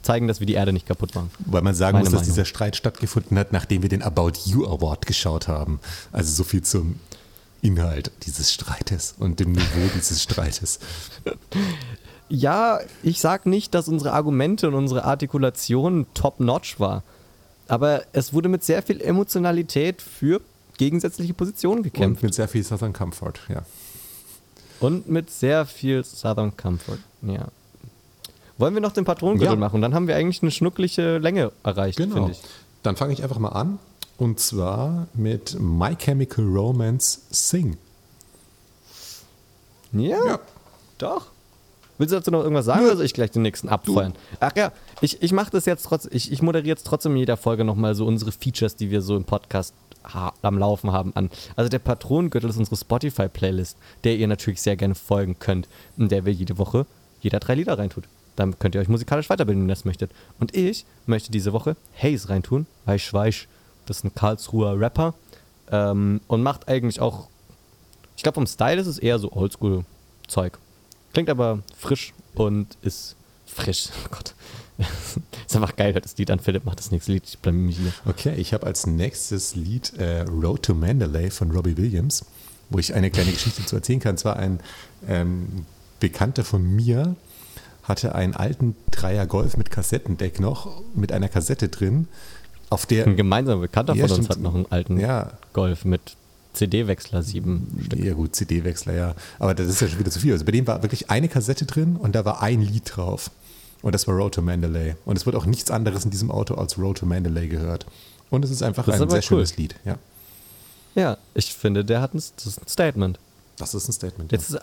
[0.00, 1.30] zeigen, dass wir die Erde nicht kaputt machen.
[1.44, 4.64] Weil man sagen Meine muss, dass dieser Streit stattgefunden hat, nachdem wir den About You
[4.64, 5.78] Award geschaut haben.
[6.10, 6.98] Also so viel zum
[7.60, 10.78] Inhalt dieses Streites und dem Niveau dieses Streites.
[12.30, 17.02] Ja, ich sag nicht, dass unsere Argumente und unsere Artikulation top-notch war.
[17.68, 20.40] Aber es wurde mit sehr viel Emotionalität für
[20.84, 22.22] gegensätzliche Positionen gekämpft.
[22.22, 23.62] Und mit sehr viel Southern Comfort, ja.
[24.80, 27.46] Und mit sehr viel Southern Comfort, ja.
[28.58, 29.60] Wollen wir noch den Patronengürtel ja.
[29.60, 29.80] machen?
[29.80, 32.14] Dann haben wir eigentlich eine schnuckliche Länge erreicht, genau.
[32.16, 32.42] finde ich.
[32.82, 33.78] Dann fange ich einfach mal an.
[34.18, 37.76] Und zwar mit My Chemical Romance Sing.
[39.92, 40.40] Ja, ja.
[40.98, 41.26] doch.
[41.98, 44.14] Willst du dazu noch irgendwas sagen oder soll ich gleich den nächsten abfeuern?
[44.40, 47.36] Ach ja, ich, ich mache das jetzt trotzdem, ich, ich moderiere jetzt trotzdem in jeder
[47.36, 49.74] Folge nochmal so unsere Features, die wir so im Podcast
[50.04, 51.30] am Laufen haben an.
[51.56, 56.24] Also der Patronengürtel ist unsere Spotify-Playlist, der ihr natürlich sehr gerne folgen könnt, in der
[56.24, 56.86] wir jede Woche
[57.22, 58.04] jeder drei Lieder reintut.
[58.36, 60.10] Dann könnt ihr euch musikalisch weiterbilden, wenn ihr das möchtet.
[60.40, 63.46] Und ich möchte diese Woche Haze reintun, weil ich weiß,
[63.86, 65.14] das ist ein Karlsruher Rapper
[65.70, 67.28] ähm, und macht eigentlich auch,
[68.16, 70.58] ich glaube vom Style ist es eher so Oldschool-Zeug.
[71.12, 73.88] Klingt aber frisch und ist frisch.
[74.04, 74.34] Oh Gott.
[75.46, 77.24] ist einfach geil, das Lied an Philipp macht das nächste Lied.
[77.26, 77.92] Ich blamier mich hier.
[78.06, 82.24] Okay, ich habe als nächstes Lied äh, Road to Mandalay von Robbie Williams,
[82.70, 84.16] wo ich eine kleine Geschichte zu erzählen kann.
[84.16, 84.60] Zwar ein
[85.08, 85.66] ähm,
[86.00, 87.16] Bekannter von mir
[87.82, 92.08] hatte einen alten Dreier Golf mit Kassettendeck noch, mit einer Kassette drin,
[92.70, 93.06] auf der.
[93.06, 95.32] Ein gemeinsamer Bekannter ja, von uns hat noch einen alten ja.
[95.52, 96.16] Golf mit
[96.54, 98.02] CD-Wechsler, sieben Stück.
[98.02, 99.14] Ja gut, CD-Wechsler, ja.
[99.38, 100.32] Aber das ist ja schon wieder zu viel.
[100.32, 103.30] Also bei dem war wirklich eine Kassette drin und da war ein Lied drauf.
[103.82, 104.94] Und das war Road to Mandalay.
[105.04, 107.86] Und es wird auch nichts anderes in diesem Auto als Road to Mandalay gehört.
[108.30, 109.22] Und es ist einfach ist ein sehr cool.
[109.22, 109.96] schönes Lied, ja.
[110.94, 113.18] Ja, ich finde, der hat ein, das ist ein Statement.
[113.58, 114.38] Das ist ein Statement, ja.
[114.38, 114.60] Jetzt ist,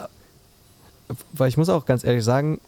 [1.33, 2.61] weil ich muss auch ganz ehrlich sagen,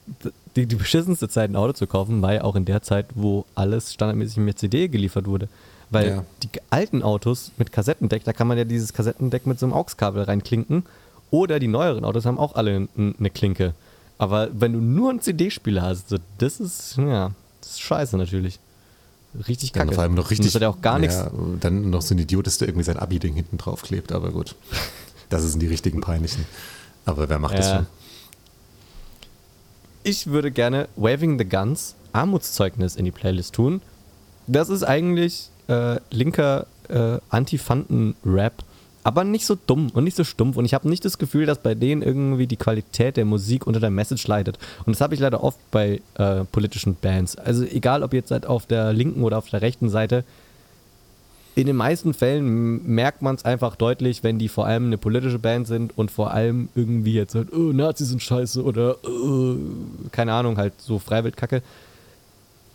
[0.56, 3.45] die, die beschissenste Zeit, ein Auto zu kaufen, war ja auch in der Zeit, wo
[3.56, 5.47] alles standardmäßig mit CD geliefert wurde.
[5.91, 6.26] Weil ja.
[6.41, 10.24] die alten Autos mit Kassettendeck, da kann man ja dieses Kassettendeck mit so einem AUX-Kabel
[10.24, 10.86] reinklinken.
[11.30, 13.74] Oder die neueren Autos haben auch alle eine Klinke.
[14.22, 18.60] Aber wenn du nur einen CD-Spieler hast, so, das ist, ja, das ist scheiße natürlich.
[19.48, 19.90] Richtig kacke.
[19.90, 20.46] Ja, vor allem noch richtig.
[20.46, 21.16] Das hat ja auch gar nichts.
[21.16, 24.32] Ja, dann noch so ein Idiot, dass der irgendwie sein Abi-Ding hinten drauf klebt, aber
[24.32, 24.56] gut.
[25.30, 26.44] Das sind die richtigen peinlichen.
[27.06, 27.60] Aber wer macht ja.
[27.60, 27.88] das schon?
[30.04, 33.82] Ich würde gerne Waving the Guns Armutszeugnis in die Playlist tun.
[34.48, 38.62] Das ist eigentlich äh, linker äh, Antifanten-Rap,
[39.04, 40.58] aber nicht so dumm und nicht so stumpf.
[40.58, 43.80] Und ich habe nicht das Gefühl, dass bei denen irgendwie die Qualität der Musik unter
[43.80, 44.58] der Message leidet.
[44.86, 47.38] Und das habe ich leider oft bei äh, politischen Bands.
[47.38, 50.24] Also egal, ob jetzt halt auf der linken oder auf der rechten Seite,
[51.54, 55.39] in den meisten Fällen merkt man es einfach deutlich, wenn die vor allem eine politische
[55.39, 59.56] Band sind und vor allem irgendwie jetzt halt, oh, Nazis sind scheiße oder oh,
[60.12, 61.62] keine Ahnung, halt so Freiwildkacke.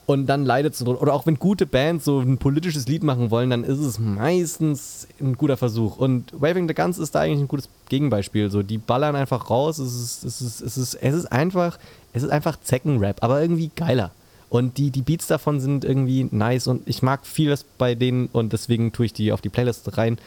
[0.06, 3.50] Und dann leidet es Oder auch wenn gute Bands so ein politisches Lied machen wollen,
[3.50, 5.96] dann ist es meistens ein guter Versuch.
[5.96, 8.48] Und Waving the Guns ist da eigentlich ein gutes Gegenbeispiel.
[8.48, 9.78] So, die ballern einfach raus.
[9.78, 11.78] Es ist, es ist, es ist, es ist einfach,
[12.12, 14.12] es ist einfach Zeckenrap, aber irgendwie geiler.
[14.48, 18.52] Und die, die Beats davon sind irgendwie nice und ich mag vieles bei denen und
[18.52, 20.18] deswegen tue ich die auf die Playlist rein.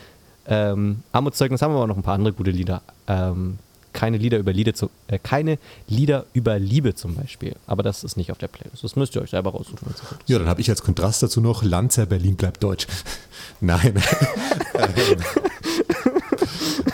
[0.46, 2.82] Ähm, Armutszeugnis haben wir aber noch ein paar andere gute Lieder.
[3.08, 3.60] Ähm,
[4.00, 7.58] keine Lieder über Liebe, zu, äh, keine Lieder über Liebe zum Beispiel.
[7.68, 8.82] Aber das ist nicht auf der Playlist.
[8.82, 9.94] Das müsst ihr euch selber raussuchen.
[10.26, 12.88] Ja, dann habe ich als Kontrast dazu noch Lanzer Berlin bleibt deutsch.
[13.60, 13.98] nein.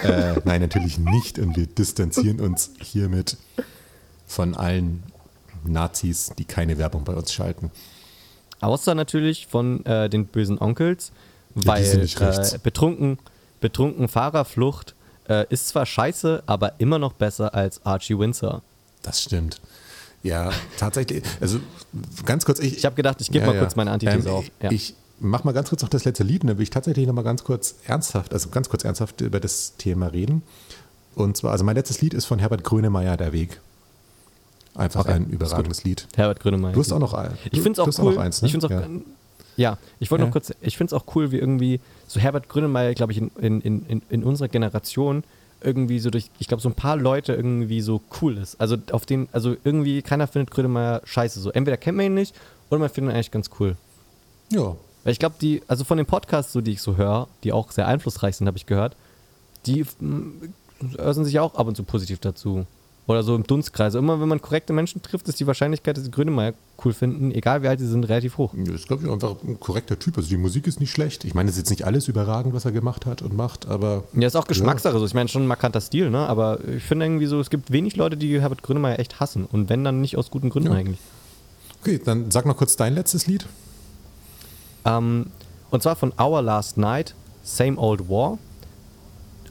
[0.01, 1.38] äh, nein, natürlich nicht.
[1.38, 3.38] Und wir distanzieren uns hiermit
[4.26, 5.03] von allen
[5.64, 7.70] Nazis, die keine Werbung bei uns schalten.
[8.62, 11.12] Außer natürlich von äh, den bösen Onkels,
[11.53, 13.20] ja, weil äh, betrunken,
[13.62, 14.95] betrunken Fahrerflucht
[15.30, 18.62] äh, ist zwar scheiße, aber immer noch besser als Archie Windsor.
[19.02, 19.62] Das stimmt.
[20.24, 21.24] Ja, tatsächlich.
[21.40, 21.60] Also
[22.26, 22.78] ganz kurz, ich.
[22.78, 23.62] Ich habe gedacht, ich gebe ja, mal ja.
[23.62, 24.46] kurz meine Antithese ähm, auf.
[24.62, 24.72] Ja.
[24.72, 27.14] Ich mach mal ganz kurz noch das letzte Lied und dann will ich tatsächlich noch
[27.14, 30.42] mal ganz kurz ernsthaft, also ganz kurz ernsthaft über das Thema reden.
[31.14, 33.62] Und zwar, also mein letztes Lied ist von Herbert Grönemeyer, Der Weg.
[34.74, 35.14] Einfach okay.
[35.14, 36.08] ein überragendes Lied.
[36.16, 36.74] Herbert Grönemeyer.
[36.74, 37.38] Du hast auch noch ein.
[37.52, 38.18] Ich finde es auch cool.
[38.18, 38.48] Auch eins, ne?
[38.48, 38.90] Ich finde es auch,
[39.58, 39.78] ja.
[39.99, 40.28] ich wollte ja.
[40.28, 43.32] noch kurz, ich finde es auch cool, wie irgendwie so Herbert Grönemeyer, glaube ich, in,
[43.62, 45.24] in, in, in unserer Generation
[45.62, 48.60] irgendwie so durch, ich glaube, so ein paar Leute irgendwie so cool ist.
[48.62, 51.39] Also auf den, also irgendwie keiner findet Grönemeyer scheiße.
[51.39, 52.36] So entweder kennt man ihn nicht
[52.70, 53.76] oder man findet ihn eigentlich ganz cool.
[54.51, 54.76] Ja.
[55.03, 57.72] Weil ich glaube, die, also von den Podcasts, so die ich so höre, die auch
[57.72, 58.95] sehr einflussreich sind, habe ich gehört,
[59.66, 59.86] die
[60.97, 62.66] äußern sich auch ab und zu positiv dazu.
[63.08, 63.93] Oder so im Dunstkreis.
[63.93, 66.53] Immer wenn man korrekte Menschen trifft, ist die Wahrscheinlichkeit, dass sie Grönemeyer
[66.84, 68.53] cool finden, egal wie alt sie sind, relativ hoch.
[68.56, 70.18] Das ist, glaube ich, einfach ein korrekter Typ.
[70.18, 71.24] Also die Musik ist nicht schlecht.
[71.24, 74.06] Ich meine, es ist jetzt nicht alles überragend, was er gemacht hat und macht, aber.
[74.14, 74.95] Ja, ist auch Geschmackssache.
[74.95, 74.99] Ja.
[74.99, 75.06] So.
[75.06, 76.28] Ich meine, schon ein markanter Stil, ne?
[76.28, 79.45] Aber ich finde irgendwie so, es gibt wenig Leute, die Herbert Grönemeyer echt hassen.
[79.45, 80.76] Und wenn, dann nicht aus guten Gründen ja.
[80.76, 80.99] eigentlich.
[81.82, 83.45] Okay, dann sag noch kurz dein letztes Lied.
[84.84, 85.28] Ähm,
[85.70, 88.39] und zwar von Our Last Night, Same Old War.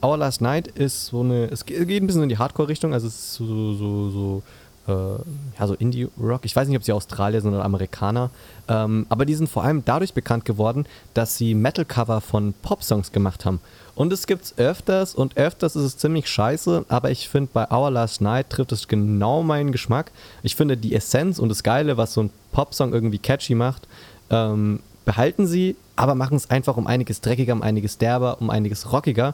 [0.05, 3.15] Our Last Night ist so eine, es geht ein bisschen in die Hardcore-Richtung, also es
[3.15, 4.43] ist so, so, so,
[4.87, 5.19] äh,
[5.59, 6.41] ja, so Indie-Rock.
[6.45, 8.29] Ich weiß nicht, ob sie Australier sind oder Amerikaner,
[8.67, 10.85] ähm, aber die sind vor allem dadurch bekannt geworden,
[11.15, 13.59] dass sie Metal-Cover von Pop-Songs gemacht haben.
[13.95, 17.71] Und es gibt es öfters und öfters ist es ziemlich scheiße, aber ich finde, bei
[17.71, 20.11] Our Last Night trifft es genau meinen Geschmack.
[20.43, 23.87] Ich finde die Essenz und das Geile, was so ein Pop-Song irgendwie catchy macht,
[24.29, 28.91] ähm, behalten sie, aber machen es einfach um einiges dreckiger, um einiges derber, um einiges
[28.91, 29.33] rockiger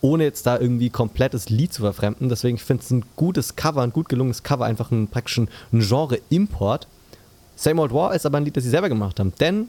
[0.00, 2.28] ohne jetzt da irgendwie komplettes Lied zu verfremden.
[2.28, 5.48] Deswegen finde ich es ein gutes Cover, ein gut gelungenes Cover, einfach ein praktisch ein
[5.72, 6.86] Genre-Import.
[7.56, 9.32] Same Old War ist aber ein Lied, das sie selber gemacht haben.
[9.40, 9.68] Denn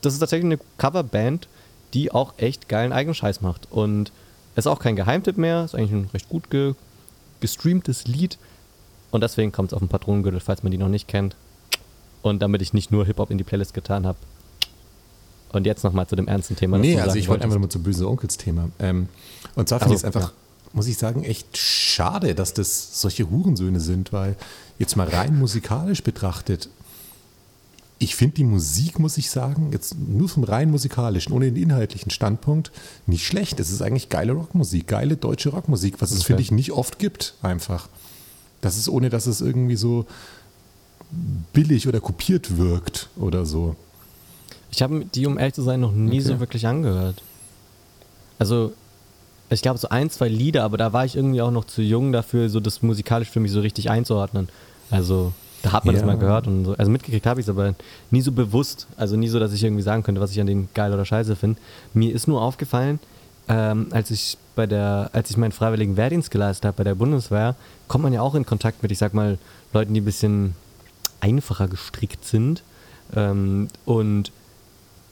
[0.00, 1.48] das ist tatsächlich eine Coverband,
[1.94, 3.70] die auch echt geilen eigenen Scheiß macht.
[3.70, 4.12] Und
[4.54, 6.74] es ist auch kein Geheimtipp mehr, ist eigentlich ein recht gut ge
[7.40, 8.38] gestreamtes Lied.
[9.10, 11.36] Und deswegen kommt es auf den Patronengürtel, falls man die noch nicht kennt.
[12.22, 14.18] Und damit ich nicht nur Hip-Hop in die Playlist getan habe,
[15.52, 16.78] und jetzt nochmal zu dem ernsten Thema.
[16.78, 18.68] Nee, also ich wollte einfach nur zum böse Onkels-Thema.
[18.78, 19.08] Ähm,
[19.54, 20.32] und zwar finde ich es einfach, ja.
[20.72, 24.36] muss ich sagen, echt schade, dass das solche Hurensöhne sind, weil
[24.78, 26.68] jetzt mal rein musikalisch betrachtet,
[28.00, 32.10] ich finde die Musik, muss ich sagen, jetzt nur vom rein musikalischen, ohne den inhaltlichen
[32.10, 32.70] Standpunkt,
[33.06, 33.58] nicht schlecht.
[33.58, 36.20] Es ist eigentlich geile Rockmusik, geile deutsche Rockmusik, was okay.
[36.20, 37.88] es, finde ich, nicht oft gibt, einfach.
[38.60, 40.06] Das ist ohne, dass es irgendwie so
[41.52, 43.74] billig oder kopiert wirkt oder so.
[44.70, 46.28] Ich habe die, um ehrlich zu sein, noch nie okay.
[46.28, 47.22] so wirklich angehört.
[48.38, 48.72] Also,
[49.50, 52.12] ich glaube, so ein, zwei Lieder, aber da war ich irgendwie auch noch zu jung
[52.12, 54.48] dafür, so das musikalisch für mich so richtig einzuordnen.
[54.90, 56.00] Also, da hat man ja.
[56.00, 56.74] das mal gehört und so.
[56.74, 57.74] Also mitgekriegt habe ich es aber
[58.10, 58.86] nie so bewusst.
[58.96, 61.36] Also nie so, dass ich irgendwie sagen könnte, was ich an denen geil oder scheiße
[61.36, 61.60] finde.
[61.94, 63.00] Mir ist nur aufgefallen,
[63.48, 67.56] ähm, als ich bei der, als ich meinen freiwilligen Wehrdienst geleistet habe bei der Bundeswehr,
[67.88, 69.38] kommt man ja auch in Kontakt mit, ich sag mal,
[69.72, 70.54] Leuten, die ein bisschen
[71.20, 72.62] einfacher gestrickt sind.
[73.16, 74.30] Ähm, und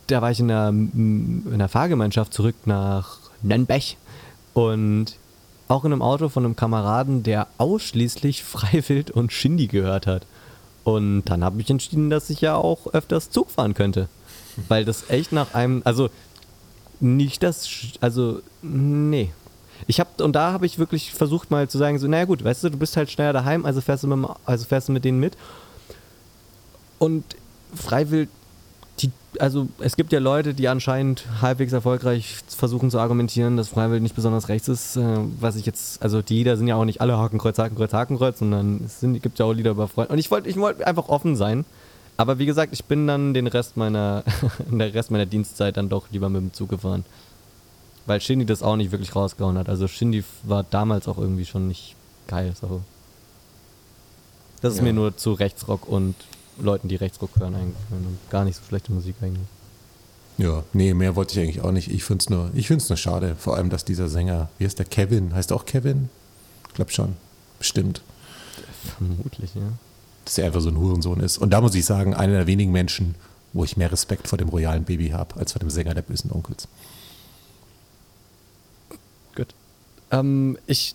[0.06, 3.96] da war ich in einer, in einer Fahrgemeinschaft zurück nach Nennbech
[4.54, 5.16] und
[5.68, 10.26] auch in einem Auto von einem Kameraden, der ausschließlich Freiwild und Shindy gehört hat.
[10.84, 14.08] Und dann habe ich entschieden, dass ich ja auch öfters Zug fahren könnte.
[14.68, 16.10] Weil das echt nach einem, also
[17.00, 17.68] nicht das,
[18.00, 19.32] also nee.
[19.86, 22.64] Ich habe und da habe ich wirklich versucht mal zu sagen so, naja gut, weißt
[22.64, 25.20] du, du bist halt schneller daheim, also fährst du mit, also fährst du mit denen
[25.20, 25.36] mit.
[26.98, 27.24] Und
[27.74, 28.30] Freiwild
[29.40, 34.14] also es gibt ja Leute, die anscheinend halbwegs erfolgreich versuchen zu argumentieren, dass Freiwild nicht
[34.14, 37.16] besonders rechts ist, äh, was ich jetzt, also die Lieder sind ja auch nicht alle
[37.18, 40.12] Hakenkreuz, Hakenkreuz, Hakenkreuz, sondern es sind, gibt ja auch Lieder über Freunde.
[40.12, 41.64] Und ich wollte ich wollt einfach offen sein.
[42.16, 44.24] Aber wie gesagt, ich bin dann den Rest meiner,
[44.70, 47.04] der Rest meiner Dienstzeit dann doch lieber mit dem Zug gefahren.
[48.06, 49.68] Weil Shindy das auch nicht wirklich rausgehauen hat.
[49.68, 51.96] Also Shindy war damals auch irgendwie schon nicht
[52.28, 52.54] geil.
[52.58, 52.82] So.
[54.62, 54.84] Das ist ja.
[54.84, 56.14] mir nur zu Rechtsrock und
[56.58, 58.06] Leuten, die Rechtsrock hören, eingefallen.
[58.06, 59.46] Und gar nicht so schlechte Musik eigentlich.
[60.38, 61.90] Ja, nee, mehr wollte ich eigentlich auch nicht.
[61.90, 63.36] Ich finde es nur, nur schade.
[63.38, 65.34] Vor allem, dass dieser Sänger, wie heißt der Kevin?
[65.34, 66.10] Heißt er auch Kevin?
[66.68, 67.16] Ich glaube schon.
[67.58, 68.02] Bestimmt.
[68.98, 69.72] Vermutlich, ja.
[70.24, 71.38] Dass er einfach so ein Hurensohn ist.
[71.38, 73.14] Und da muss ich sagen, einer der wenigen Menschen,
[73.54, 76.30] wo ich mehr Respekt vor dem royalen Baby habe, als vor dem Sänger der bösen
[76.30, 76.68] Onkels.
[79.34, 79.54] Gut.
[80.10, 80.94] Ähm, ich.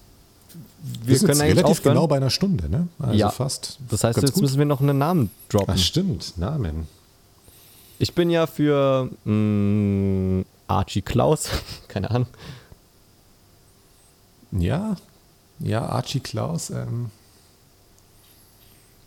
[0.83, 1.95] Wir, wir sind können relativ aufhören.
[1.95, 2.87] genau bei einer Stunde, ne?
[2.99, 3.29] Also ja.
[3.29, 3.79] fast.
[3.89, 4.43] Das heißt, jetzt gut.
[4.43, 5.75] müssen wir noch einen Namen droppen.
[5.75, 6.87] Ach, stimmt, Namen.
[7.99, 11.49] Ich bin ja für mh, mm, Archie Klaus.
[11.87, 12.27] Keine Ahnung.
[14.51, 14.95] Ja,
[15.59, 16.71] ja, Archie Klaus.
[16.71, 17.11] Ähm.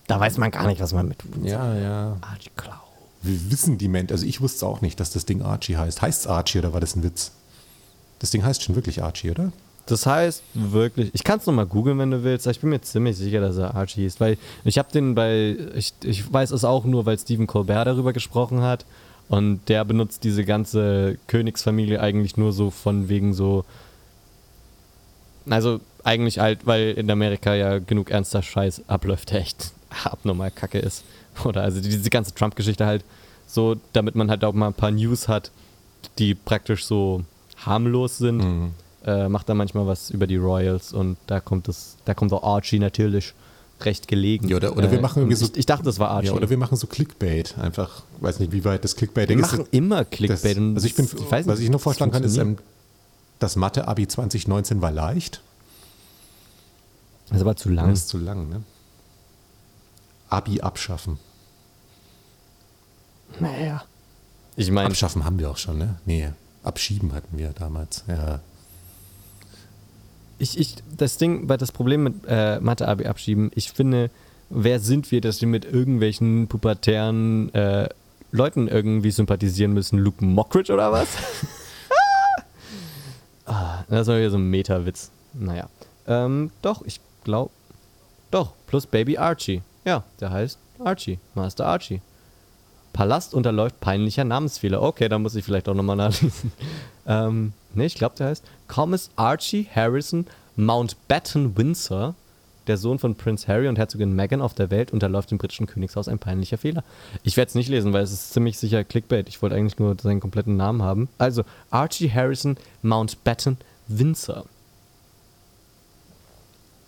[0.07, 2.17] Da weiß man gar nicht, was man mit tun Ja, ja.
[2.21, 2.79] Archie Klaus.
[3.23, 6.03] Wir wissen die Menschen, also ich wusste auch nicht, dass das Ding Archie heißt.
[6.03, 7.33] Heißt es Archie oder war das ein Witz?
[8.19, 9.53] Das Ding heißt schon wirklich Archie, oder?
[9.87, 13.19] Das heißt wirklich, ich kann es nochmal googeln, wenn du willst, ich bin mir ziemlich
[13.19, 16.85] sicher, dass er Archie hieß, weil ich habe den bei, ich, ich weiß es auch
[16.85, 18.87] nur, weil Stephen Colbert darüber gesprochen hat
[19.29, 23.67] und der benutzt diese ganze Königsfamilie eigentlich nur so von wegen so,
[25.51, 29.73] also eigentlich halt, weil in Amerika ja genug ernster Scheiß abläuft, der echt
[30.05, 31.05] abnormal kacke ist.
[31.45, 33.05] Oder also diese ganze Trump-Geschichte halt
[33.47, 35.51] so, damit man halt auch mal ein paar News hat,
[36.19, 37.23] die praktisch so
[37.67, 38.39] harmlos sind.
[38.39, 38.71] Mhm
[39.05, 42.43] äh, macht er manchmal was über die Royals und da kommt es, da kommt auch
[42.43, 43.35] Archie natürlich
[43.83, 44.49] recht gelegen.
[44.49, 45.47] Ja, oder, oder wir äh, machen irgendwie so.
[45.47, 46.29] Ich, ich, dachte, das war Archie.
[46.29, 47.59] Ja, oder wir machen so Clickbait.
[47.59, 49.37] Einfach, weiß nicht, wie weit das Clickbait ist.
[49.37, 50.57] Wir machen immer Clickbait.
[50.57, 52.59] Das, also ich bin, ich weiß was ich nur vorschlagen kann, ist, ähm,
[53.41, 55.43] das Mathe-Abi 2019 war leicht.
[57.29, 57.91] Das ist aber zu lang.
[57.91, 58.63] Das ist zu lang, ne?
[60.29, 61.19] Abi abschaffen.
[63.41, 63.85] Naja.
[64.57, 64.89] Ich meine.
[64.89, 65.97] Abschaffen haben wir auch schon, ne?
[66.07, 66.31] Nee,
[66.63, 68.05] abschieben hatten wir damals.
[68.07, 68.41] Ja
[70.39, 74.11] ich, ich, das Ding, das Problem mit äh, Mathe-Abi abschieben, ich finde,
[74.51, 77.89] wer sind wir, dass wir mit irgendwelchen pubertären äh,
[78.31, 79.99] Leuten irgendwie sympathisieren müssen?
[79.99, 81.07] Luke Mockridge oder was?
[83.47, 85.11] ah, das war wieder so ein Meta-Witz.
[85.35, 85.69] Naja.
[86.07, 87.51] Ähm, doch, ich glaube.
[88.31, 89.63] Doch, plus Baby Archie.
[89.85, 91.19] Ja, der heißt Archie.
[91.35, 92.01] Master Archie.
[92.95, 94.81] Palast unterläuft peinlicher Namensfehler.
[94.81, 96.53] Okay, da muss ich vielleicht auch nochmal nachlesen.
[97.07, 100.27] ähm, ne, ich glaube, der heißt Thomas Archie Harrison
[100.57, 102.15] Mountbatten Windsor.
[102.67, 106.09] Der Sohn von Prince Harry und Herzogin Meghan auf der Welt unterläuft im britischen Königshaus
[106.09, 106.83] ein peinlicher Fehler.
[107.23, 109.29] Ich werde es nicht lesen, weil es ist ziemlich sicher Clickbait.
[109.29, 111.11] Ich wollte eigentlich nur seinen kompletten Namen haben.
[111.19, 114.47] Also Archie Harrison Mountbatten Windsor.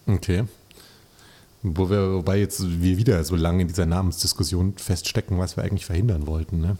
[0.07, 0.45] Okay.
[1.75, 5.85] Wo wir, wobei jetzt wir wieder so lange in dieser Namensdiskussion feststecken, was wir eigentlich
[5.85, 6.77] verhindern wollten, ne?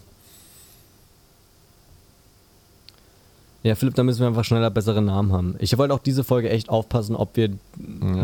[3.65, 5.57] Ja, Philipp, da müssen wir einfach schneller bessere Namen haben.
[5.59, 7.49] Ich wollte auch diese Folge echt aufpassen, ob wir.
[7.49, 7.57] Ja.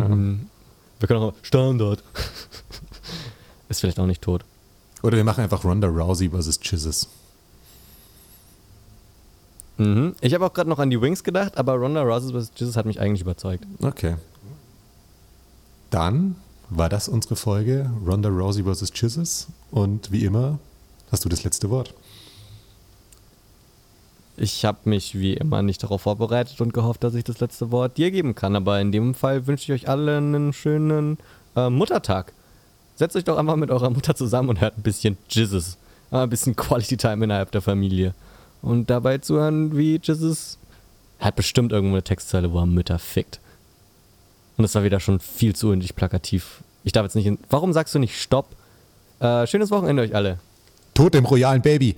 [0.04, 0.46] Ähm,
[1.00, 1.34] wir können auch.
[1.42, 2.00] Standard.
[3.68, 4.44] Ist vielleicht auch nicht tot.
[5.02, 6.60] Oder wir machen einfach Ronda Rousey vs.
[6.60, 7.08] Chizzes.
[9.78, 10.14] Mhm.
[10.20, 12.54] Ich habe auch gerade noch an die Wings gedacht, aber Ronda Rousey vs.
[12.54, 13.64] Chizzes hat mich eigentlich überzeugt.
[13.82, 14.14] Okay.
[15.90, 16.36] Dann
[16.76, 18.92] war das unsere Folge Ronda Rousey vs.
[18.92, 19.48] Chizzes.
[19.70, 20.58] Und wie immer
[21.10, 21.94] hast du das letzte Wort.
[24.36, 27.98] Ich habe mich wie immer nicht darauf vorbereitet und gehofft, dass ich das letzte Wort
[27.98, 28.56] dir geben kann.
[28.56, 31.18] Aber in dem Fall wünsche ich euch alle einen schönen
[31.54, 32.32] äh, Muttertag.
[32.94, 35.76] Setzt euch doch einfach mit eurer Mutter zusammen und hört ein bisschen Jizzes.
[36.10, 38.14] Ein bisschen Quality Time innerhalb der Familie.
[38.62, 40.58] Und dabei zuhören, wie Jizzes
[41.18, 43.40] hat bestimmt irgendwo eine Textzeile, wo er Mütter fickt.
[44.62, 46.62] Und das war wieder schon viel zu unnötig plakativ.
[46.84, 47.26] Ich darf jetzt nicht.
[47.26, 48.46] In Warum sagst du nicht Stopp?
[49.18, 50.38] Äh, schönes Wochenende euch alle.
[50.94, 51.96] Tod dem royalen Baby.